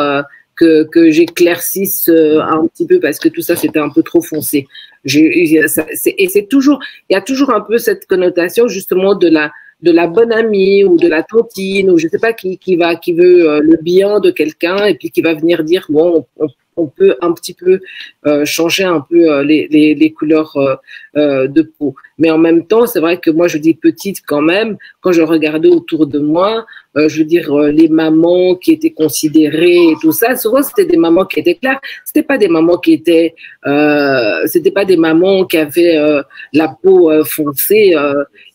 [0.56, 4.68] que, que j'éclaircisse un petit peu parce que tout ça c'était un peu trop foncé.
[5.06, 9.92] et c'est toujours, il y a toujours un peu cette connotation justement de la de
[9.92, 13.14] la bonne amie ou de la tantine ou je sais pas qui, qui va qui
[13.14, 16.26] veut le bien de quelqu'un et puis qui va venir dire bon
[16.76, 17.80] on, peut un petit peu
[18.46, 20.54] changer un peu les, les, couleurs
[21.18, 21.96] euh, de peau.
[22.20, 25.24] Mais en même temps, c'est vrai que moi, je dis petite quand même, quand je
[25.24, 30.36] regardais autour de moi, je veux dire, les mamans qui étaient considérées et tout ça,
[30.36, 31.80] souvent c'était des mamans qui étaient claires.
[32.04, 33.36] C'était pas des mamans qui étaient,
[34.48, 35.98] c'était pas des mamans qui avaient
[36.52, 37.96] la peau foncée.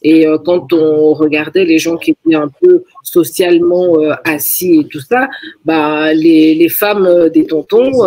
[0.03, 5.29] et quand on regardait les gens qui étaient un peu socialement assis et tout ça,
[5.65, 8.05] bah les, les femmes des tontons,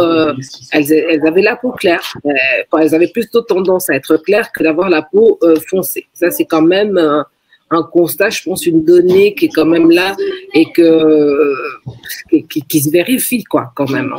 [0.72, 2.14] elles, elles, avaient la peau claire.
[2.80, 6.08] elles avaient plutôt tendance à être claires que d'avoir la peau foncée.
[6.14, 6.98] Ça, c'est quand même
[7.70, 10.16] un constat, je pense, une donnée qui est quand même là
[10.54, 11.54] et que,
[12.50, 14.14] qui, qui se vérifie, quoi, quand même.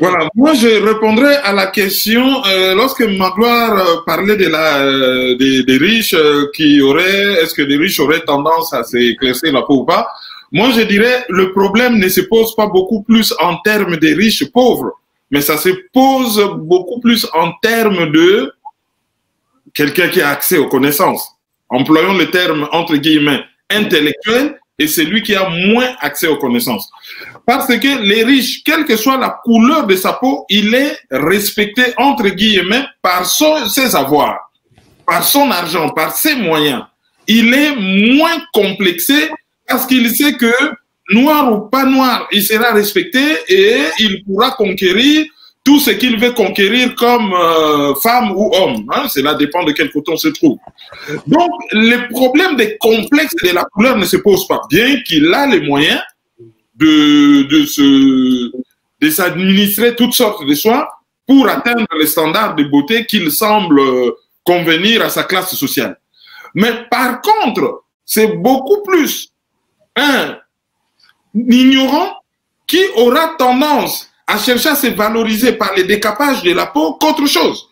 [0.00, 5.36] Voilà, moi je répondrai à la question euh, lorsque Magloire euh, parlait de la, euh,
[5.36, 9.80] des, riches euh, qui auraient, est-ce que les riches auraient tendance à s'éclaircir la peau
[9.80, 10.08] ou pas
[10.50, 14.50] Moi je dirais le problème ne se pose pas beaucoup plus en termes des riches
[14.50, 14.92] pauvres,
[15.30, 18.50] mais ça se pose beaucoup plus en termes de
[19.74, 21.26] quelqu'un qui a accès aux connaissances.
[21.68, 26.90] Employons le terme entre guillemets intellectuel et c'est lui qui a moins accès aux connaissances.
[27.46, 31.82] Parce que les riches, quelle que soit la couleur de sa peau, il est respecté
[31.96, 34.50] entre guillemets par son, ses avoirs,
[35.06, 36.84] par son argent, par ses moyens.
[37.26, 39.30] Il est moins complexé
[39.66, 40.52] parce qu'il sait que
[41.10, 45.26] noir ou pas noir, il sera respecté et il pourra conquérir
[45.64, 48.84] tout ce qu'il veut conquérir comme euh, femme ou homme.
[48.92, 50.58] Hein, cela dépend de quel côté on se trouve.
[51.26, 54.60] Donc, le problème des complexes de la couleur ne se pose pas.
[54.68, 56.02] Bien qu'il a les moyens
[56.74, 58.50] de, de, se,
[59.00, 60.86] de s'administrer toutes sortes de soins
[61.26, 63.80] pour atteindre les standards de beauté qu'il semble
[64.42, 65.96] convenir à sa classe sociale.
[66.54, 69.30] Mais par contre, c'est beaucoup plus
[69.94, 70.36] un
[71.34, 72.16] ignorant
[72.66, 77.26] qui aura tendance à chercher à se valoriser par les décapages de la peau qu'autre
[77.26, 77.68] chose.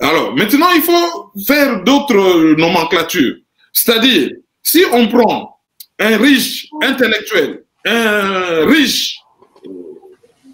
[0.00, 3.36] Alors, maintenant, il faut faire d'autres nomenclatures.
[3.72, 4.30] C'est-à-dire,
[4.62, 5.58] si on prend
[5.98, 9.18] un riche intellectuel, un riche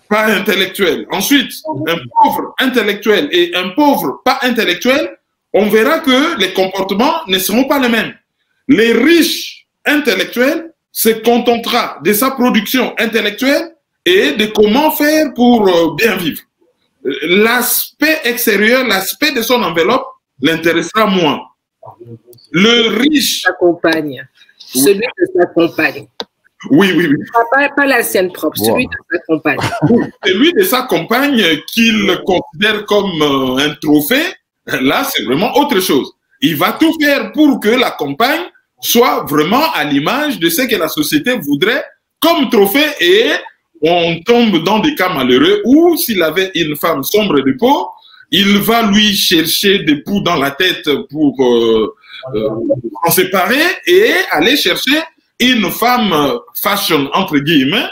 [0.09, 1.51] pas intellectuel, ensuite
[1.87, 5.19] un pauvre intellectuel et un pauvre pas intellectuel,
[5.53, 8.15] on verra que les comportements ne seront pas les mêmes.
[8.69, 15.95] Les riches intellectuels se contentera de sa production intellectuelle et de comment faire pour euh,
[15.95, 16.41] bien vivre.
[17.03, 20.07] L'aspect extérieur, l'aspect de son enveloppe
[20.41, 21.41] l'intéressera moins.
[22.51, 23.43] Le riche.
[23.43, 24.27] Sa compagne.
[24.59, 26.07] Celui de sa compagne.
[26.71, 27.17] Oui, oui, oui.
[27.53, 29.59] Pas, pas la sienne propre, celui de sa compagne.
[30.25, 34.35] celui de sa compagne qu'il considère comme euh, un trophée,
[34.67, 36.13] là, c'est vraiment autre chose.
[36.41, 38.47] Il va tout faire pour que la compagne
[38.81, 41.85] soit vraiment à l'image de ce que la société voudrait
[42.21, 43.31] comme trophée et
[43.83, 47.89] on tombe dans des cas malheureux où s'il avait une femme sombre de peau,
[48.31, 51.95] il va lui chercher des poux dans la tête pour euh,
[52.35, 52.51] euh,
[53.05, 55.01] en séparer et aller chercher
[55.41, 57.89] une femme fashion entre guillemets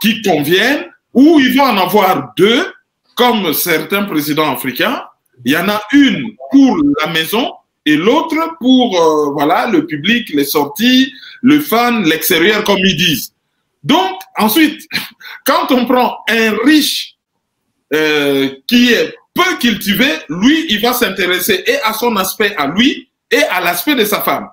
[0.00, 2.66] qui convienne ou il va en avoir deux
[3.14, 5.02] comme certains présidents africains.
[5.44, 7.52] Il y en a une pour la maison
[7.84, 11.12] et l'autre pour euh, voilà le public, les sorties,
[11.42, 13.32] le fan, l'extérieur comme ils disent.
[13.84, 14.86] Donc, ensuite,
[15.48, 17.14] quand on prend un riche
[17.94, 23.08] euh, qui est peu cultivé, lui, il va s'intéresser et à son aspect à lui
[23.30, 24.48] et à l'aspect de sa femme.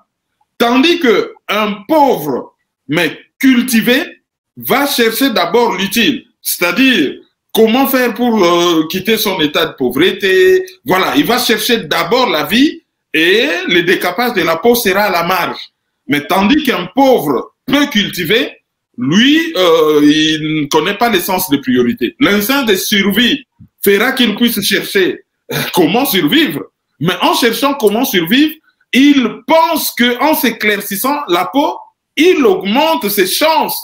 [0.56, 2.54] Tandis que un pauvre,
[2.88, 4.22] mais cultivé,
[4.56, 7.16] va chercher d'abord l'utile, c'est-à-dire
[7.52, 10.64] comment faire pour euh, quitter son état de pauvreté?
[10.86, 12.82] Voilà, il va chercher d'abord la vie
[13.12, 15.60] et le décapage de la peau sera à la marge.
[16.06, 18.62] Mais tandis qu'un pauvre peu cultivé
[18.98, 22.16] lui, euh, il ne connaît pas l'essence de priorité.
[22.20, 23.44] L'instinct de survie
[23.84, 26.62] fera qu'il puisse chercher euh, comment survivre.
[27.00, 28.54] Mais en cherchant comment survivre,
[28.92, 31.76] il pense que en s'éclaircissant la peau,
[32.16, 33.78] il augmente ses chances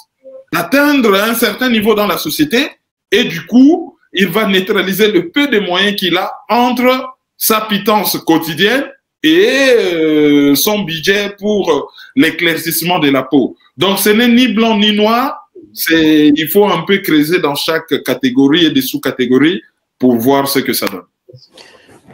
[0.53, 2.70] d'atteindre un certain niveau dans la société
[3.11, 8.18] et du coup, il va neutraliser le peu de moyens qu'il a entre sa pitance
[8.24, 8.91] quotidienne
[9.23, 13.57] et euh, son budget pour l'éclaircissement de la peau.
[13.77, 15.49] Donc, ce n'est ni blanc ni noir.
[15.73, 19.62] C'est, il faut un peu creuser dans chaque catégorie et des sous-catégories
[19.99, 21.07] pour voir ce que ça donne.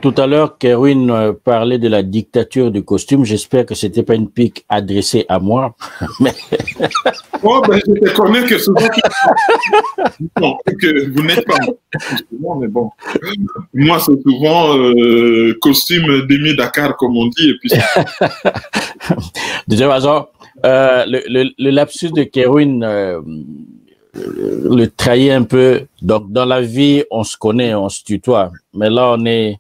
[0.01, 3.25] Tout à l'heure, Kerwin euh, parlait de la dictature du costume.
[3.25, 5.75] J'espère que c'était pas une pique adressée à moi.
[6.21, 6.35] Mais...
[7.43, 8.89] oh, ben, je te connais que souvent
[10.81, 11.57] que vous n'êtes pas
[12.61, 12.91] mais bon.
[13.75, 17.51] Moi, c'est souvent euh, costume demi-Dakar, comme on dit.
[17.51, 17.71] Et puis
[19.69, 20.27] De toute façon,
[20.65, 23.21] euh, le, le, lapsus de Kerwin euh,
[24.15, 25.83] le trahit un peu.
[26.03, 28.51] Donc, dans la vie, on se connaît, on se tutoie.
[28.75, 29.59] Mais là, on est,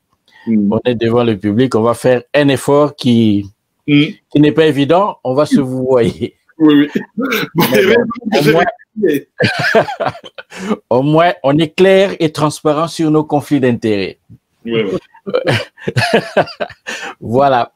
[0.56, 0.72] mm.
[0.72, 1.74] on est devant le public.
[1.74, 3.46] On va faire un effort qui,
[3.86, 4.04] mm.
[4.30, 5.18] qui n'est pas évident.
[5.24, 6.34] On va se vouvoyer.
[6.58, 7.00] Oui, oui.
[10.90, 14.18] au, moins, on est clair et transparent sur nos conflits d'intérêts.
[14.64, 14.98] Oui, oui.
[17.20, 17.72] voilà.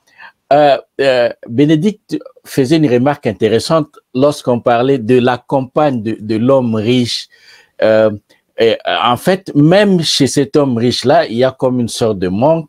[0.53, 7.29] Euh, euh, Bénédicte faisait une remarque intéressante lorsqu'on parlait de la campagne de, l'homme riche.
[7.81, 8.11] Euh,
[8.59, 12.29] et, en fait, même chez cet homme riche-là, il y a comme une sorte de
[12.29, 12.69] manque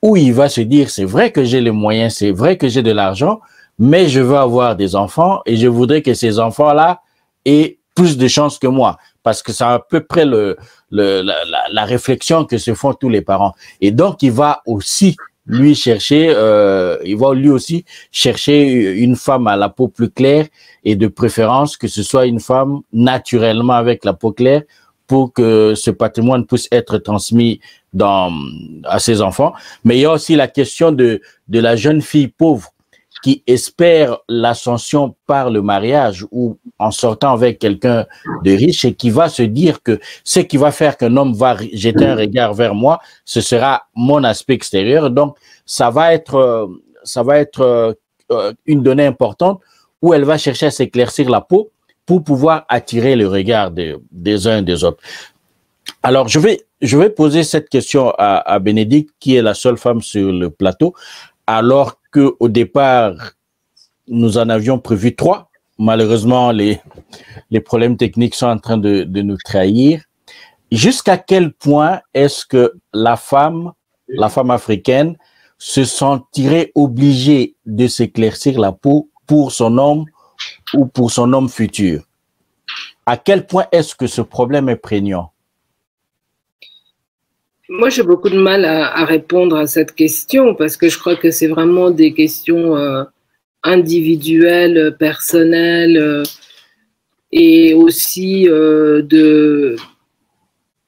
[0.00, 2.82] où il va se dire, c'est vrai que j'ai les moyens, c'est vrai que j'ai
[2.82, 3.40] de l'argent,
[3.78, 7.02] mais je veux avoir des enfants et je voudrais que ces enfants-là
[7.44, 10.56] aient plus de chances que moi, parce que c'est à peu près le,
[10.90, 11.22] la,
[11.72, 13.54] la, réflexion que se font tous les parents.
[13.80, 15.16] Et donc, il va aussi
[15.48, 20.46] lui chercher, euh, il va lui aussi chercher une femme à la peau plus claire
[20.84, 24.62] et de préférence que ce soit une femme naturellement avec la peau claire
[25.08, 27.60] pour que ce patrimoine puisse être transmis
[27.92, 28.32] dans,
[28.84, 29.54] à ses enfants.
[29.84, 32.70] Mais il y a aussi la question de, de la jeune fille pauvre
[33.22, 38.06] qui espère l'ascension par le mariage ou en sortant avec quelqu'un
[38.44, 41.56] de riche et qui va se dire que ce qui va faire qu'un homme va
[41.72, 45.10] jeter un regard vers moi, ce sera mon aspect extérieur.
[45.10, 45.36] Donc,
[45.66, 46.66] ça va être, euh,
[47.02, 47.96] ça va être
[48.30, 49.60] euh, une donnée importante
[50.00, 51.70] où elle va chercher à s'éclaircir la peau
[52.08, 55.02] pour pouvoir attirer le regard des uns et des autres.
[56.02, 59.76] Alors, je vais, je vais poser cette question à, à Bénédicte, qui est la seule
[59.76, 60.94] femme sur le plateau,
[61.46, 63.12] alors que au départ,
[64.06, 65.50] nous en avions prévu trois.
[65.78, 66.80] Malheureusement, les,
[67.50, 70.00] les problèmes techniques sont en train de, de nous trahir.
[70.72, 73.72] Jusqu'à quel point est-ce que la femme,
[74.08, 75.14] la femme africaine,
[75.58, 80.06] se sentirait obligée de s'éclaircir la peau pour son homme
[80.74, 82.02] ou pour son homme futur?
[83.06, 85.32] À quel point est-ce que ce problème est prégnant?
[87.70, 91.30] Moi, j'ai beaucoup de mal à, répondre à cette question parce que je crois que
[91.30, 93.04] c'est vraiment des questions euh,
[93.62, 96.22] individuelles, personnelles euh,
[97.30, 99.76] et aussi euh, de,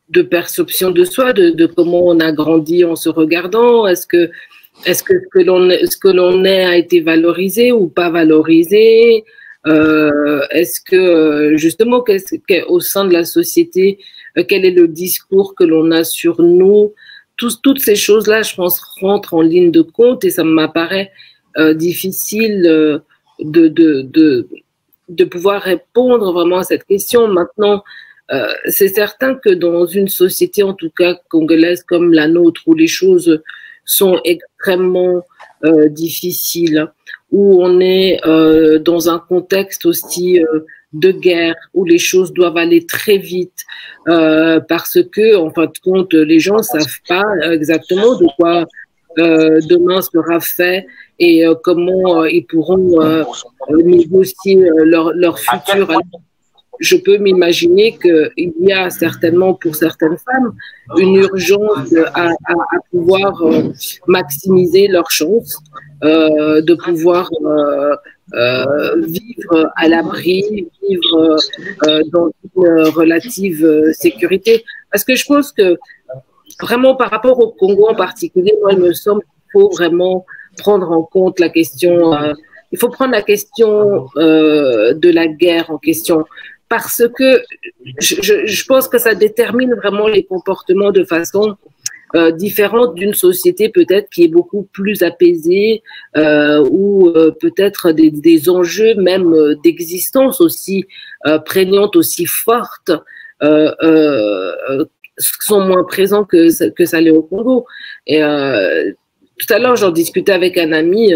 [0.09, 3.87] de perception de soi, de, comment on a grandi en se regardant.
[3.87, 4.31] Est-ce que,
[4.87, 9.25] est-ce que ce que l'on est a été valorisé ou pas valorisé?
[9.67, 12.03] Est-ce que justement,
[12.69, 13.99] au sein de la société,
[14.39, 16.93] euh, quel est le discours que l'on a sur nous?
[17.63, 21.11] toutes ces choses-là, je pense, rentrent en ligne de compte et ça m'apparaît
[21.57, 22.99] euh, difficile euh,
[23.39, 24.47] de, de, de,
[25.09, 27.29] de, pouvoir répondre vraiment à cette question.
[27.29, 27.83] Maintenant,
[28.67, 32.87] c'est certain que dans une société, en tout cas congolaise comme la nôtre, où les
[32.87, 33.43] choses
[33.87, 35.25] sont extrêmement
[35.89, 36.93] difficiles,
[37.33, 38.21] où on est
[38.81, 40.41] dans un contexte aussi
[40.93, 43.65] de guerre où les choses doivent aller très vite
[44.09, 48.67] euh, parce que en fin de compte les gens savent pas exactement de quoi
[49.19, 50.87] euh, demain sera fait
[51.19, 53.25] et euh, comment ils pourront
[53.71, 55.93] négocier leur, leur futur.
[56.81, 60.55] je peux m'imaginer qu'il y a certainement pour certaines femmes
[60.97, 62.31] une urgence à,
[62.91, 63.45] pouvoir
[64.09, 65.63] maximiser leurs chances,
[66.03, 67.29] de pouvoir
[68.35, 71.37] euh, vivre à l'abri, vivre
[71.87, 74.65] euh, dans une relative euh, sécurité.
[74.93, 75.77] Parce que je pense que
[76.61, 80.25] vraiment par rapport au Congo en particulier, moi, il me semble qu'il faut vraiment
[80.59, 82.13] prendre en compte la question,
[82.71, 86.25] il faut prendre la question de la guerre en question
[86.69, 87.43] parce que
[87.99, 91.57] je, je, pense que ça détermine vraiment les comportements de façon
[92.17, 95.83] euh, différente d'une société peut-être qui est beaucoup plus apaisée
[96.17, 100.87] euh, ou euh, peut-être des, des, enjeux même euh, d'existence aussi
[101.27, 102.91] euh, prégnantes, aussi fortes,
[105.19, 107.65] sont moins présents que, que ça l'est au Congo.
[108.07, 111.13] Et tout à l'heure, j'en discutais avec un ami.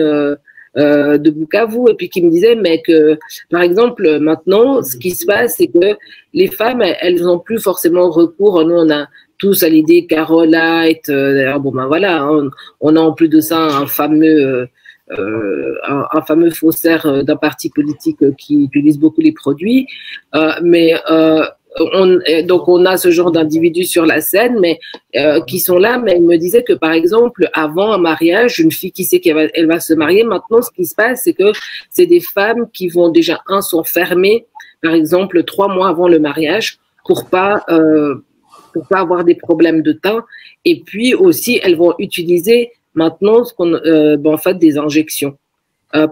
[0.77, 3.17] De Bukavu et puis qui me disait mais que
[3.49, 5.97] par exemple maintenant ce qui se passe c'est que
[6.33, 9.07] les femmes elles n'ont plus forcément recours nous on a
[9.45, 11.11] tous à l'idée Carolite.
[11.11, 12.27] Euh, bon, ben voilà,
[12.81, 14.67] on, a en plus de ça un fameux,
[15.11, 19.87] euh, un, fameux faussaire d'un parti politique qui utilise beaucoup les produits.
[20.35, 20.95] Euh, mais
[21.77, 24.81] on, donc on a ce genre d'individus sur la scène, mais
[25.47, 25.99] qui sont là.
[25.99, 29.51] Mais il me disait que par exemple, avant un mariage, une fille qui sait qu'elle
[29.53, 31.53] elle va se marier, maintenant ce qui se passe, c'est que
[31.91, 34.47] c'est des femmes qui vont déjà un sont fermées,
[34.83, 37.63] par exemple trois mois avant le mariage, pour pas
[38.75, 40.25] pour pas avoir des problèmes de teint.
[40.67, 45.39] Et puis aussi, elles vont utiliser maintenant euh, ben, en fait, des injections.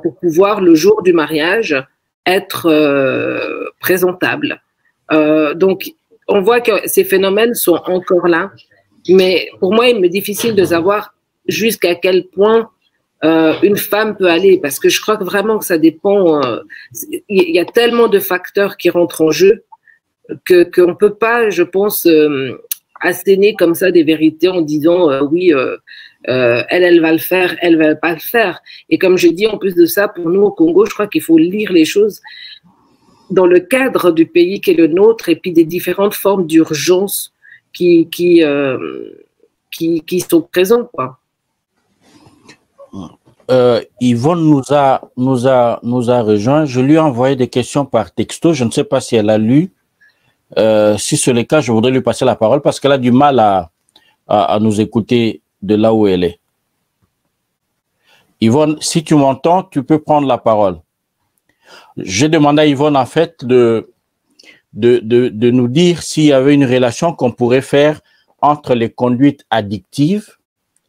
[0.03, 1.77] pour pouvoir le jour du mariage
[2.25, 2.63] être
[3.81, 4.63] présentable.
[5.65, 5.79] donc,
[6.29, 8.53] on voit que ces phénomènes sont encore là,
[9.09, 11.15] mais pour moi, il m'est difficile de savoir
[11.49, 12.71] jusqu'à quel point
[13.25, 16.43] euh, une femme peut aller, parce que je crois vraiment que ça dépend.
[16.43, 16.61] Euh,
[17.29, 19.65] il y a tellement de facteurs qui rentrent en jeu
[20.45, 22.61] que qu'on ne peut pas, je pense, euh,
[23.01, 25.53] asséner comme ça des vérités en disant euh, oui,
[26.25, 28.61] elle, elle va le faire, elle va pas le faire.
[28.91, 31.23] Et comme je dis, en plus de ça, pour nous au Congo, je crois qu'il
[31.23, 32.21] faut lire les choses
[33.31, 37.33] dans le cadre du pays qui est le nôtre et puis des différentes formes d'urgence
[37.73, 38.43] qui qui,
[40.03, 40.91] qui sont présentes,
[43.51, 46.65] euh, Yvonne nous a, nous, a, nous a rejoint.
[46.65, 48.53] Je lui ai envoyé des questions par texto.
[48.53, 49.73] Je ne sais pas si elle a lu.
[50.59, 53.11] Euh, si c'est le cas, je voudrais lui passer la parole parce qu'elle a du
[53.11, 53.71] mal à,
[54.29, 56.41] à, nous écouter de là où elle est.
[58.41, 60.81] Yvonne, si tu m'entends, tu peux prendre la parole.
[61.97, 63.91] J'ai demandé à Yvonne, en fait, de,
[64.73, 68.01] de, de, nous dire s'il y avait une relation qu'on pourrait faire
[68.41, 70.37] entre les conduites addictives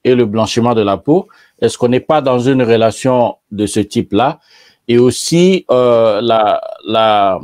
[0.04, 1.28] et le blanchiment de la peau.
[1.62, 4.40] Est-ce qu'on n'est pas dans une relation de ce type-là?
[4.88, 7.40] Et aussi euh, la, la,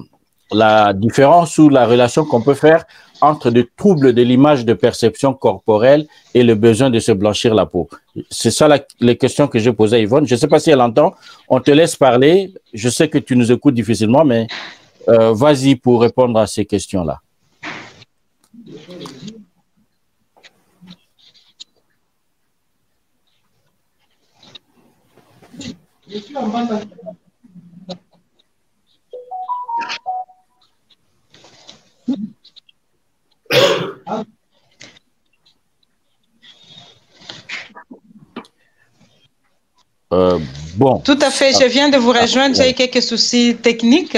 [0.51, 2.85] la différence ou la relation qu'on peut faire
[3.21, 7.65] entre des troubles de l'image de perception corporelle et le besoin de se blanchir la
[7.65, 7.89] peau.
[8.29, 8.67] C'est ça
[8.99, 10.25] les questions que j'ai posées à Yvonne.
[10.25, 11.13] Je ne sais pas si elle entend.
[11.49, 12.53] On te laisse parler.
[12.73, 14.47] Je sais que tu nous écoutes difficilement, mais
[15.09, 17.19] euh, vas-y pour répondre à ces questions-là.
[40.11, 40.39] Euh,
[40.75, 40.99] bon.
[40.99, 41.53] Tout à fait.
[41.53, 42.55] Je viens de vous rejoindre.
[42.55, 44.17] J'ai quelques soucis techniques.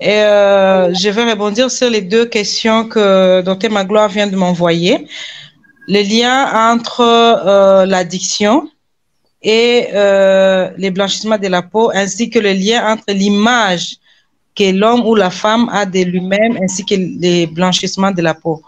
[0.00, 5.06] Et euh, je vais rebondir sur les deux questions que Dr Magloire vient de m'envoyer.
[5.88, 8.68] Le lien entre euh, l'addiction
[9.42, 9.88] et
[10.76, 13.98] les blanchissements de la peau, ainsi que le lien entre l'image
[14.56, 18.62] que l'homme ou la femme a de lui-même, ainsi que les blanchissements de la peau.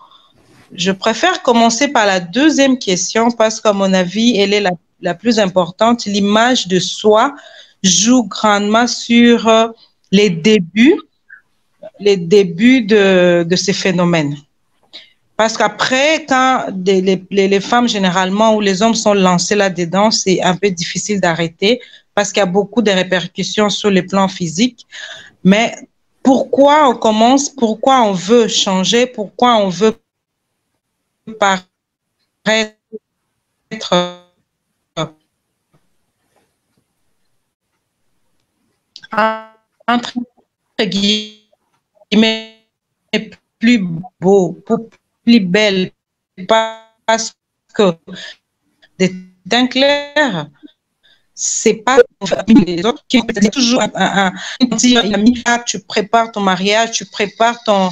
[0.72, 5.14] Je préfère commencer par la deuxième question parce qu'à mon avis, elle est la, la
[5.14, 6.04] plus importante.
[6.04, 7.34] L'image de soi
[7.82, 9.68] joue grandement sur euh,
[10.12, 11.00] les débuts,
[12.00, 14.36] les débuts de, de ces phénomènes.
[15.36, 20.56] Parce qu'après, quand les, les, femmes généralement ou les hommes sont lancés là-dedans, c'est un
[20.56, 21.80] peu difficile d'arrêter
[22.12, 24.84] parce qu'il y a beaucoup de répercussions sur le plan physique.
[25.44, 25.74] Mais
[26.22, 29.96] pourquoi on commence, pourquoi on veut changer, pourquoi on veut
[31.38, 31.64] paraître
[39.86, 40.14] entre
[40.80, 42.58] guillemets
[43.58, 43.84] plus
[44.20, 44.58] beau,
[45.24, 45.90] plus belle
[46.46, 47.34] parce
[47.74, 47.92] que
[49.46, 50.50] d'un clair,
[51.40, 51.98] c'est pas
[52.66, 57.90] les autres qui c'est toujours un, un, un, tu prépares ton mariage, tu prépares ton,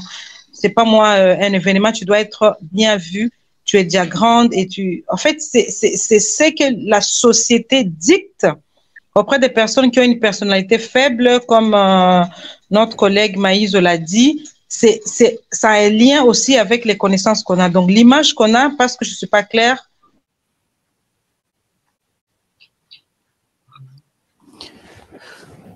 [0.52, 3.30] c'est pas moi, euh, un événement, tu dois être bien vu,
[3.64, 8.48] tu es déjà grande et tu, en fait, c'est ce que la société dicte
[9.14, 12.22] auprès des personnes qui ont une personnalité faible, comme euh,
[12.72, 15.00] notre collègue Maïs l'a dit, c'est,
[15.52, 17.68] ça a un lien aussi avec les connaissances qu'on a.
[17.68, 19.88] Donc, l'image qu'on a, parce que je ne suis pas claire.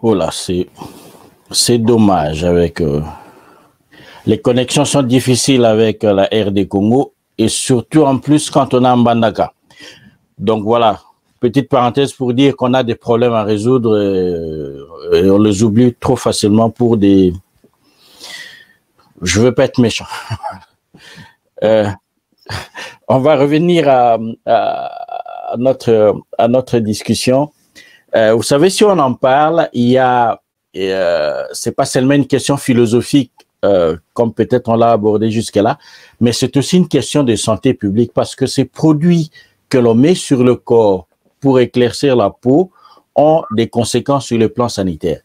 [0.03, 0.67] Voilà, c'est,
[1.51, 2.81] c'est dommage avec.
[2.81, 3.03] Euh,
[4.27, 8.85] les connexions sont difficiles avec euh, la RD Congo et surtout en plus quand on
[8.85, 9.53] a un Mbandaka.
[10.39, 11.01] Donc voilà,
[11.39, 13.99] petite parenthèse pour dire qu'on a des problèmes à résoudre
[15.13, 17.33] et, on les oublie trop facilement pour des,
[19.21, 20.07] je veux pas être méchant.
[21.65, 21.89] euh,
[23.09, 24.19] on va revenir à,
[25.59, 27.51] notre à notre discussion.
[28.15, 30.41] Euh, vous savez, si on en parle, il y a
[30.77, 33.33] euh, c'est pas seulement une question philosophique
[33.65, 35.79] euh, comme peut-être on l'a abordé jusque-là,
[36.21, 39.31] mais c'est aussi une question de santé publique parce que ces produits
[39.69, 41.09] que l'on met sur le corps
[41.41, 42.71] pour éclaircir la peau
[43.17, 45.21] ont des conséquences sur le plan sanitaire.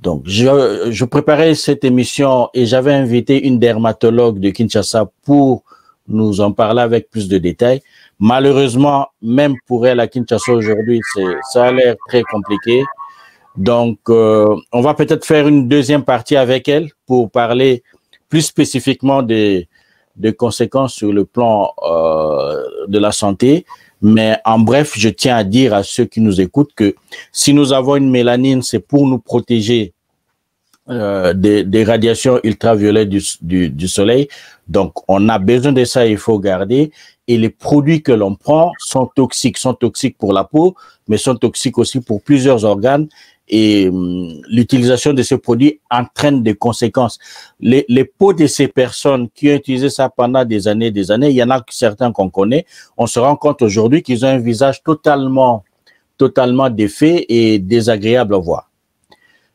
[0.00, 5.62] Donc, je, je, préparais cette émission et j'avais invité une dermatologue de Kinshasa pour
[6.08, 7.82] nous en parler avec plus de détails.
[8.20, 11.00] Malheureusement, même pour elle à Kinshasa aujourd'hui,
[11.52, 12.82] ça a l'air très compliqué.
[13.56, 17.82] Donc, euh, on va peut-être faire une deuxième partie avec elle pour parler
[18.28, 19.68] plus spécifiquement des,
[20.16, 23.64] de conséquences sur le plan euh, de la santé.
[24.00, 26.94] Mais en bref, je tiens à dire à ceux qui nous écoutent que
[27.32, 29.92] si nous avons une mélanine, c'est pour nous protéger
[30.88, 34.28] euh, des, radiations ultraviolettes du, soleil.
[34.68, 36.92] Donc, on a besoin de ça, il faut garder.
[37.28, 40.74] Et les produits que l'on prend sont toxiques, sont toxiques pour la peau,
[41.06, 43.08] mais sont toxiques aussi pour plusieurs organes
[43.48, 47.18] et hum, l'utilisation de ces produits entraîne des conséquences.
[47.60, 51.36] Les, peaux de ces personnes qui ont utilisé ça pendant des années, des années, il
[51.36, 52.66] y en a certains qu'on connaît,
[52.96, 55.64] on se rend compte aujourd'hui qu'ils ont un visage totalement,
[56.16, 58.70] totalement défait et désagréable à voir.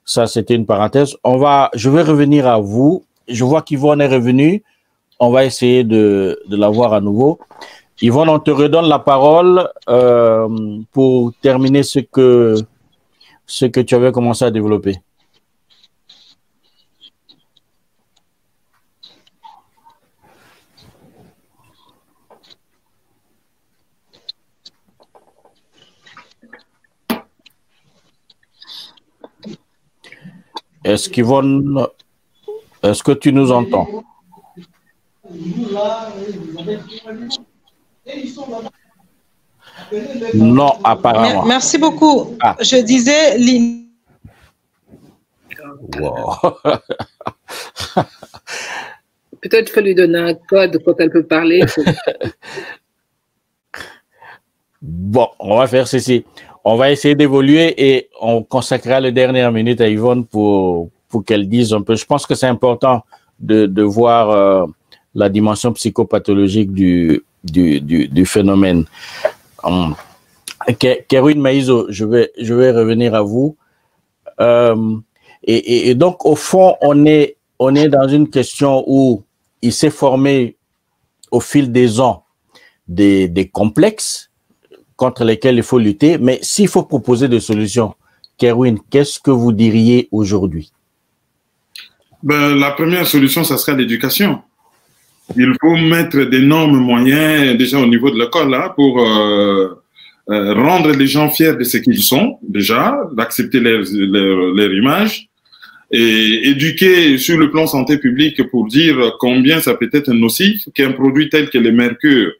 [0.06, 1.16] Ça, c'était une parenthèse.
[1.24, 3.06] On va, je vais revenir à vous.
[3.30, 4.64] Je vois qu'Yvonne est revenu.
[5.20, 7.40] On va essayer de, la voir à nouveau.
[8.02, 12.56] Yvonne, on te redonne la parole euh, pour terminer ce que
[13.46, 14.96] ce que tu avais commencé à développer
[30.84, 31.88] Est-ce qu'Yvonne,
[32.84, 34.04] est-ce que tu nous entends?
[40.34, 41.46] Non, apparemment.
[41.46, 42.36] Merci beaucoup.
[42.42, 42.56] Ah.
[42.60, 43.38] Je disais.
[49.42, 51.64] Peut-être qu'il faut lui donner un code quand elle peut parler.
[54.82, 56.26] bon, on va faire ceci.
[56.64, 61.50] On va essayer d'évoluer et on consacrera les dernières minutes à Yvonne pour, pour qu'elle
[61.50, 61.96] dise un peu.
[61.96, 63.04] Je pense que c'est important
[63.40, 64.66] de, de voir euh,
[65.16, 68.86] la dimension psychopathologique du, du, du, phénomène.
[69.64, 69.96] Um,
[71.36, 73.56] Maïzo, je vais, je vais revenir à vous.
[74.40, 74.98] Euh,
[75.44, 79.24] et, et, donc, au fond, on est, on est dans une question où
[79.62, 80.56] il s'est formé
[81.32, 82.24] au fil des ans
[82.88, 84.30] des, des complexes
[84.96, 86.18] contre lesquels il faut lutter.
[86.18, 87.96] Mais s'il faut proposer des solutions,
[88.38, 90.72] Kerwin, qu'est-ce que vous diriez aujourd'hui?
[92.22, 94.42] Ben, La première solution, ça serait l'éducation.
[95.36, 99.70] Il faut mettre d'énormes moyens déjà au niveau de l'école hein, pour euh,
[100.30, 103.84] euh, rendre les gens fiers de ce qu'ils sont déjà, d'accepter leur,
[104.74, 105.28] image
[105.92, 110.92] et éduquer sur le plan santé publique pour dire combien ça peut être nocif qu'un
[110.92, 112.32] produit tel que le mercure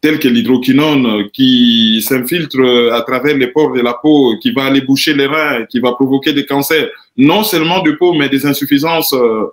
[0.00, 4.80] tel que l'hydroquinone qui s'infiltre à travers les pores de la peau, qui va aller
[4.80, 9.12] boucher les reins, qui va provoquer des cancers, non seulement de peau, mais des insuffisances
[9.12, 9.44] euh,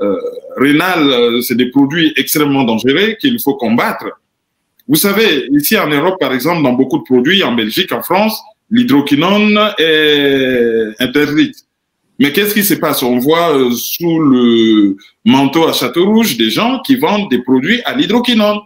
[0.00, 0.16] euh,
[0.56, 4.06] rénales, c'est des produits extrêmement dangereux qu'il faut combattre.
[4.86, 8.40] Vous savez, ici en Europe, par exemple, dans beaucoup de produits, en Belgique, en France,
[8.70, 11.56] l'hydroquinone est interdite.
[12.20, 13.02] Mais qu'est-ce qui se passe?
[13.02, 17.80] On voit euh, sous le manteau à Château Rouge des gens qui vendent des produits
[17.84, 18.58] à l'hydroquinone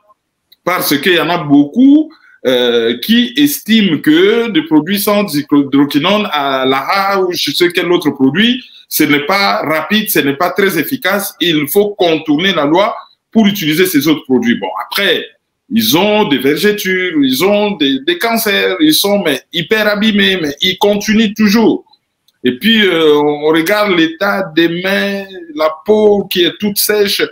[0.64, 2.10] parce qu'il y en a beaucoup
[2.44, 8.10] euh, qui estiment que des produits sans hydroquinone à l'AHA ou je sais quel autre
[8.10, 11.34] produit, ce n'est pas rapide, ce n'est pas très efficace.
[11.40, 12.96] Il faut contourner la loi
[13.30, 14.58] pour utiliser ces autres produits.
[14.58, 15.24] Bon, après,
[15.70, 20.56] ils ont des vergetures, ils ont des, des cancers, ils sont mais, hyper abîmés, mais
[20.60, 21.84] ils continuent toujours.
[22.42, 27.22] Et puis, euh, on regarde l'état des mains, la peau qui est toute sèche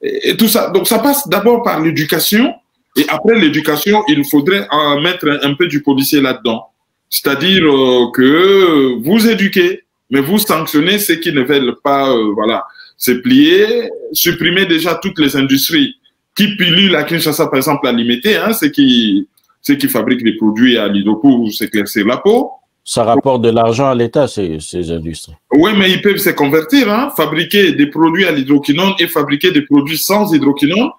[0.00, 0.70] et, et tout ça.
[0.70, 2.54] Donc, ça passe d'abord par l'éducation
[2.96, 4.66] et après l'éducation, il faudrait
[5.02, 6.66] mettre un, peu du policier là-dedans.
[7.08, 12.64] C'est-à-dire euh, que vous éduquez, mais vous sanctionnez ceux qui ne veulent pas euh, voilà,
[12.96, 15.94] se plier, supprimer déjà toutes les industries
[16.36, 19.28] qui pilulent à Kinshasa, par exemple, à limiter, hein, ceux, qui,
[19.60, 22.50] ceux qui fabriquent des produits à l'ido pour s'éclaircir la peau.
[22.84, 25.34] Ça rapporte de l'argent à l'État, ces, ces, industries.
[25.52, 29.62] Oui, mais ils peuvent se convertir, hein, fabriquer des produits à l'hydroquinone et fabriquer des
[29.62, 30.90] produits sans hydroquinone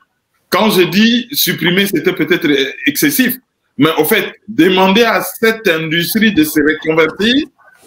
[0.54, 2.48] quand je dis supprimer, c'était peut-être
[2.86, 3.38] excessif.
[3.76, 7.34] Mais au fait, demander à cette industrie de se reconvertir,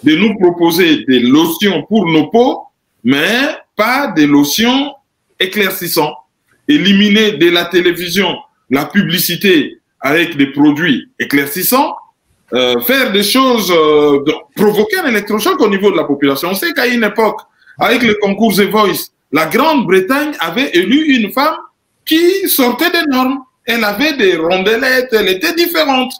[0.03, 2.63] de nous proposer des lotions pour nos peaux,
[3.05, 4.93] mais pas des lotions
[5.39, 6.15] éclaircissantes.
[6.67, 8.35] Éliminer de la télévision
[8.69, 11.95] la publicité avec des produits éclaircissants,
[12.51, 14.19] euh, faire des choses, euh,
[14.57, 16.49] provoquer un électrochoc au niveau de la population.
[16.49, 17.39] On sait qu'à une époque,
[17.79, 21.55] avec le concours The Voice, la Grande-Bretagne avait élu une femme
[22.07, 23.43] qui sortait des normes.
[23.65, 26.13] Elle avait des rondelettes, elle était différente.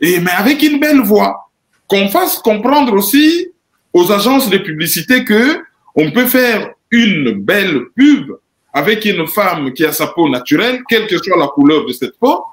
[0.00, 1.48] Et, mais avec une belle voix.
[1.88, 3.48] Qu'on fasse comprendre aussi
[3.92, 5.60] aux agences de publicité que
[5.94, 8.32] on peut faire une belle pub
[8.72, 12.18] avec une femme qui a sa peau naturelle, quelle que soit la couleur de cette
[12.18, 12.44] peau,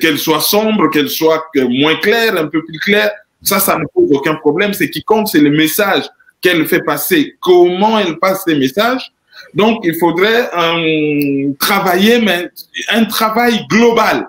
[0.00, 3.10] qu'elle soit sombre, qu'elle soit moins claire, un peu plus claire,
[3.42, 4.72] ça, ça ne pose aucun problème.
[4.72, 6.04] Ce qui compte, c'est le message
[6.40, 9.12] qu'elle fait passer, comment elle passe ces messages,
[9.54, 12.50] Donc, il faudrait euh, travailler, mais
[12.88, 14.28] un travail global.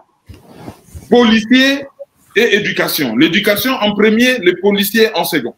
[1.09, 1.85] Policiers
[2.35, 3.15] et éducation.
[3.15, 5.55] L'éducation en premier, les policiers en second.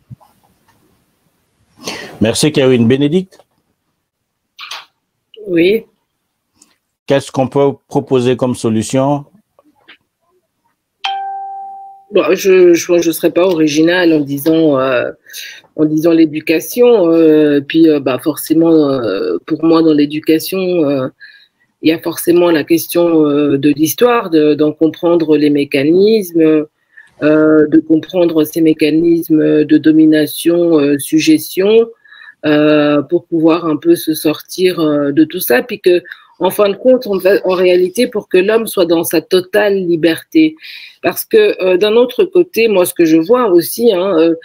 [2.22, 2.88] Merci, Kevin.
[2.88, 3.40] Bénédicte?
[5.48, 5.86] Oui.
[7.06, 9.26] Qu'est-ce qu'on peut proposer comme solution?
[12.14, 15.12] Je je ne serais pas original en disant euh,
[15.78, 17.12] en disant l'éducation.
[17.12, 19.00] Euh, puis euh, bah forcément
[19.46, 21.10] pour moi dans l'éducation
[21.84, 26.66] il y a forcément la question de l'histoire, d'en comprendre les mécanismes,
[27.22, 31.88] de comprendre ces mécanismes de domination, suggestion,
[33.10, 34.80] pour pouvoir un peu se sortir
[35.14, 36.02] de tout ça, puis que
[36.40, 40.56] en fin de compte, en, en réalité, pour que l'homme soit dans sa totale liberté.
[41.02, 44.36] Parce que euh, d'un autre côté, moi, ce que je vois aussi, hein, euh,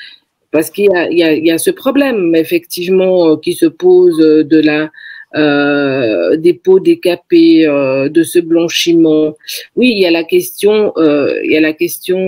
[0.53, 4.91] parce qu'il y y, y a ce problème, effectivement, euh, qui se pose de la
[5.35, 9.35] euh, des peaux décapées, de ce blanchiment.
[9.77, 12.19] Oui, il y a la question, il y a la question,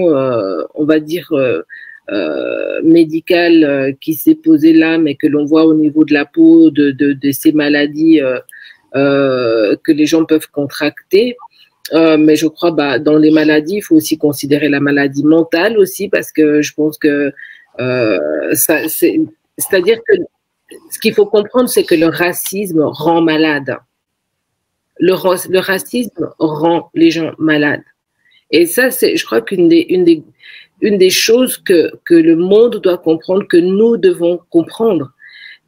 [0.74, 1.28] on va dire.
[2.82, 6.90] médicale qui s'est posée là, mais que l'on voit au niveau de la peau, de,
[6.90, 8.20] de, de ces maladies
[8.96, 11.36] euh, que les gens peuvent contracter.
[11.94, 15.76] Euh, mais je crois bah, dans les maladies, il faut aussi considérer la maladie mentale
[15.78, 17.30] aussi parce que je pense que euh,
[17.78, 20.14] c'est-à-dire que
[20.90, 23.76] ce qu'il faut comprendre, c'est que le racisme rend malade.
[24.98, 25.14] Le,
[25.58, 27.82] racisme rend les gens malades.
[28.50, 33.96] Et ça, c'est, je crois qu'une des, choses que, le monde doit comprendre, que nous
[33.96, 35.10] devons comprendre,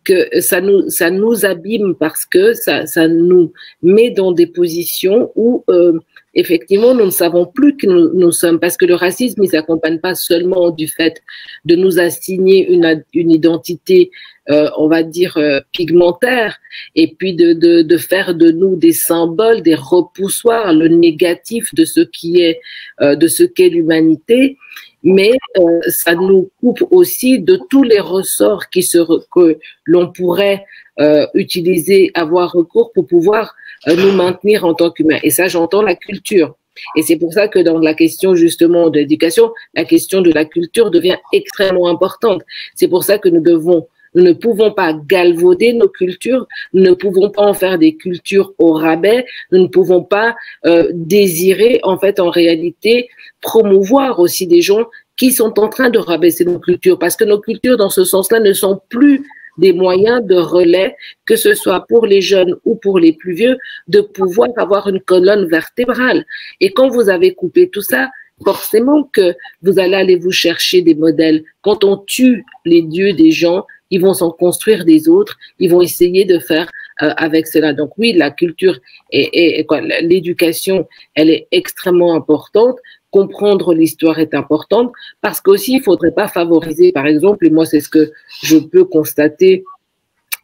[0.04, 3.52] que ça nous, ça abîme parce que ça, ça nous
[3.82, 5.98] met dans des positions où euh,
[6.36, 9.98] effectivement nous ne savons plus que nous, nous sommes, parce que le racisme ne s'accompagne
[9.98, 11.22] pas seulement du fait
[11.64, 14.10] de nous assigner une, une identité,
[14.50, 16.58] euh, on va dire, euh, pigmentaire,
[16.94, 21.84] et puis de, de, de, faire de nous des symboles, des repoussoirs, le négatif de
[21.84, 22.60] ce qui est,
[23.00, 24.56] euh, de ce qu'est l'humanité,
[25.06, 28.98] mais euh, ça nous coupe aussi de tous les ressorts qui se,
[29.32, 30.64] que l'on pourrait
[30.98, 33.54] euh, utiliser, avoir recours pour pouvoir
[33.86, 35.18] nous maintenir en tant qu'humains.
[35.22, 36.54] Et ça, j'entends la culture.
[36.96, 40.44] Et c'est pour ça que dans la question justement de l'éducation, la question de la
[40.44, 42.42] culture devient extrêmement importante.
[42.74, 46.94] C'est pour ça que nous devons nous ne pouvons pas galvauder nos cultures, nous ne
[46.94, 51.98] pouvons pas en faire des cultures au rabais, nous ne pouvons pas euh, désirer, en
[51.98, 53.10] fait, en réalité,
[53.42, 54.86] promouvoir aussi des gens
[55.18, 58.40] qui sont en train de rabaisser nos cultures, parce que nos cultures, dans ce sens-là,
[58.40, 59.26] ne sont plus
[59.58, 63.58] des moyens de relais, que ce soit pour les jeunes ou pour les plus vieux,
[63.88, 66.24] de pouvoir avoir une colonne vertébrale.
[66.60, 68.10] Et quand vous avez coupé tout ça,
[68.44, 71.44] forcément que vous allez aller vous chercher des modèles.
[71.62, 75.80] Quand on tue les dieux des gens, ils vont s'en construire des autres, ils vont
[75.80, 76.70] essayer de faire
[77.02, 77.72] euh, avec cela.
[77.72, 78.78] Donc oui, la culture
[79.10, 79.66] et, et,
[80.02, 82.78] l'éducation, elle est extrêmement importante.
[83.10, 87.80] Comprendre l'histoire est importante parce qu'aussi il faudrait pas favoriser, par exemple, et moi c'est
[87.80, 89.64] ce que je peux constater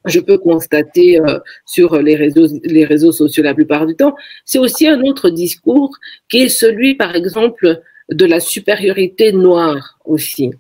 [0.05, 4.59] je peux constater euh, sur les réseaux, les réseaux sociaux la plupart du temps, c'est
[4.59, 5.97] aussi un autre discours
[6.29, 10.51] qui est celui, par exemple, de la supériorité noire aussi,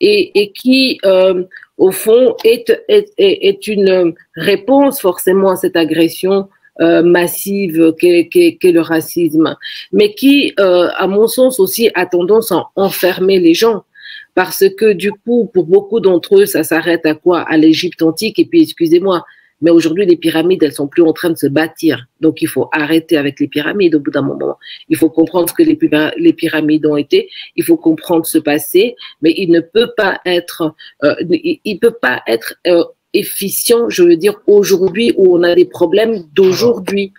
[0.00, 1.44] et, et qui euh,
[1.78, 6.48] au fond, est, est, est, une réponse forcément à cette agression
[6.80, 9.56] euh, massive qu'est le racisme,
[9.92, 13.84] mais qui, euh, à mon sens aussi, a tendance à enfermer les gens.
[14.34, 17.40] Parce que du coup, pour beaucoup d'entre eux, ça s'arrête à quoi?
[17.42, 18.38] À l'Égypte antique.
[18.38, 19.24] Et puis, excusez-moi,
[19.62, 22.06] mais aujourd'hui, les pyramides, elles sont plus en train de se bâtir.
[22.20, 24.58] Donc, il faut arrêter avec les pyramides au bout d'un moment.
[24.88, 27.30] Il faut comprendre ce que les, pyramides ont été.
[27.54, 28.96] Il faut comprendre ce passé.
[29.22, 32.84] Mais il ne peut pas être, euh, il, peut pas être euh,
[33.14, 37.12] efficient, je veux dire, aujourd'hui où on a des problèmes d'aujourd'hui.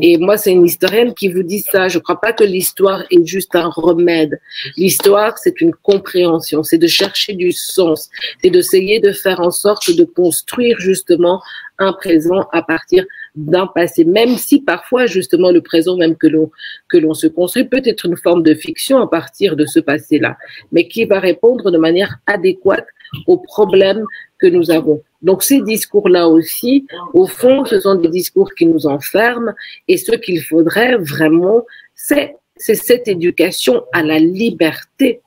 [0.00, 1.88] Et moi, c'est une historienne qui vous dit ça.
[1.88, 4.40] Je ne crois pas que l'histoire est juste un remède.
[4.76, 8.10] L'histoire, c'est une compréhension, c'est de chercher du sens,
[8.42, 11.42] c'est d'essayer de faire en sorte de construire justement
[11.78, 16.50] un présent à partir d'un passé, même si parfois justement le présent même que l'on
[16.88, 20.36] que l'on se construit peut être une forme de fiction à partir de ce passé-là,
[20.72, 22.86] mais qui va répondre de manière adéquate
[23.26, 24.04] aux problèmes
[24.40, 25.02] que nous avons.
[25.22, 29.52] Donc ces discours-là aussi, au fond, ce sont des discours qui nous enferment
[29.88, 31.64] et ce qu'il faudrait vraiment,
[31.94, 35.20] c'est cette éducation à la liberté.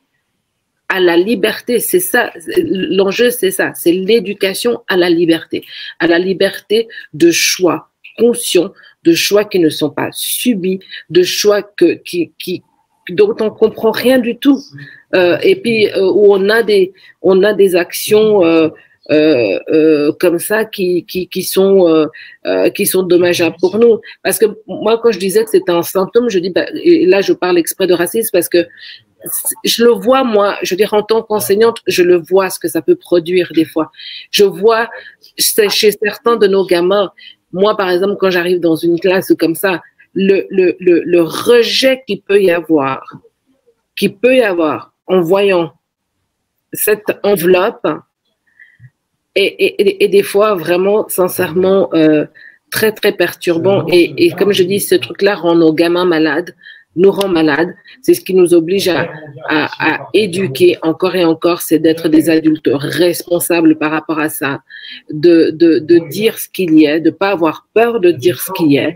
[0.89, 5.63] À la liberté, c'est ça, l'enjeu c'est ça, c'est l'éducation à la liberté,
[5.99, 8.71] à la liberté de choix conscient,
[9.03, 11.99] de choix qui ne sont pas subis, de choix que,
[13.09, 14.59] dont on comprend rien du tout,
[15.15, 18.69] euh, et puis euh, où on a des, actions euh,
[19.09, 22.05] comme ça qui, qui, qui sont, euh,
[22.45, 23.99] euh, qui sont dommageables pour nous.
[24.23, 27.21] Parce que moi, quand je disais que c'était un symptôme, je dis, bah, et là,
[27.21, 28.65] je parle exprès de racisme parce que
[29.63, 32.67] je le vois, moi, je veux dire, en tant qu'enseignante, je le vois ce que
[32.67, 33.91] ça peut produire des fois.
[34.31, 34.89] Je vois
[35.37, 37.11] chez certains de nos gamins,
[37.53, 39.81] moi, par exemple, quand j'arrive dans une classe comme ça,
[40.13, 43.17] le, le, le, le rejet qu'il peut y avoir,
[43.95, 45.73] qu'il peut y avoir en voyant
[46.73, 47.87] cette enveloppe,
[49.35, 52.25] et, et, des fois vraiment sincèrement euh,
[52.71, 53.85] très très perturbant.
[53.87, 56.53] Et, et, comme je dis ce truc là rend nos gamins malades
[56.95, 57.73] nous rend malades.
[58.01, 59.09] C'est ce qui nous oblige à,
[59.49, 64.61] à, à éduquer encore et encore c'est d'être des adultes responsables par rapport à ça.
[65.09, 68.51] De, de, de dire ce qu'il y a de pas avoir peur de dire ce
[68.51, 68.91] qu'il y a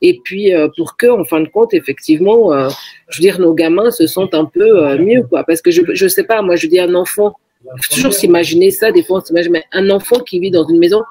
[0.00, 2.68] et puis euh, pour que en fin de compte effectivement euh,
[3.08, 5.42] je veux dire nos gamins se sentent un peu euh, mieux quoi.
[5.44, 8.92] Parce que je je sais pas moi je dis un enfant faut toujours s'imaginer ça.
[8.92, 11.02] Des fois, on s'imagine un enfant qui vit dans une maison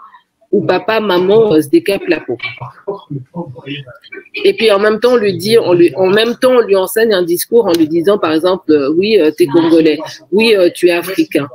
[0.52, 2.38] où papa, maman euh, se décapent la peau.
[4.44, 6.76] Et puis en même temps, on lui dit, on lui, en même temps, on lui
[6.76, 10.00] enseigne un discours en lui disant, par exemple, euh, oui, euh, tu es congolais,
[10.32, 11.48] oui, tu es africain.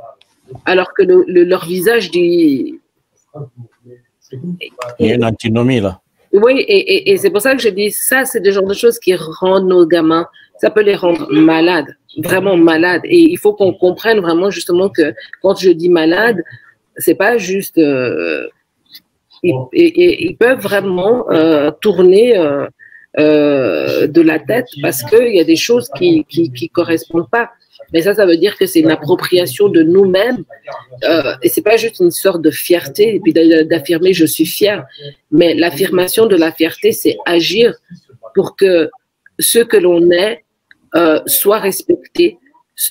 [0.65, 2.79] Alors que le, leur visage dit.
[4.99, 6.01] Il y a une antinomie là.
[6.33, 8.99] Oui, et, et c'est pour ça que je dis, ça, c'est le genre de choses
[8.99, 10.27] qui rendent nos gamins,
[10.59, 13.01] ça peut les rendre malades vraiment malade.
[13.05, 16.43] Et il faut qu'on comprenne vraiment justement que quand je dis malade,
[16.97, 17.77] c'est pas juste.
[17.77, 18.47] Euh,
[19.43, 22.65] ils, ils, peuvent vraiment euh, tourner euh,
[23.19, 27.51] euh, de la tête parce qu'il y a des choses qui, qui, qui correspondent pas.
[27.93, 30.43] Mais ça, ça veut dire que c'est une appropriation de nous-mêmes.
[31.03, 34.85] Euh, et c'est pas juste une sorte de fierté et puis d'affirmer je suis fier.
[35.31, 37.75] Mais l'affirmation de la fierté, c'est agir
[38.35, 38.89] pour que
[39.39, 40.43] ce que l'on est
[40.95, 42.37] euh, soit respecté.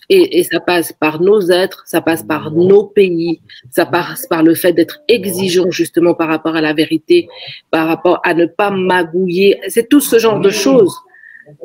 [0.08, 3.40] Et, et, ça passe par nos êtres, ça passe par nos pays,
[3.70, 7.28] ça passe par le fait d'être exigeant justement par rapport à la vérité,
[7.70, 9.60] par rapport à ne pas magouiller.
[9.68, 10.92] C'est tout ce genre de choses.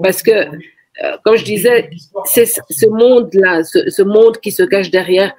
[0.03, 1.89] Parce que, euh, comme je disais,
[2.25, 5.33] c'est ce monde-là, ce, ce, monde qui se cache derrière,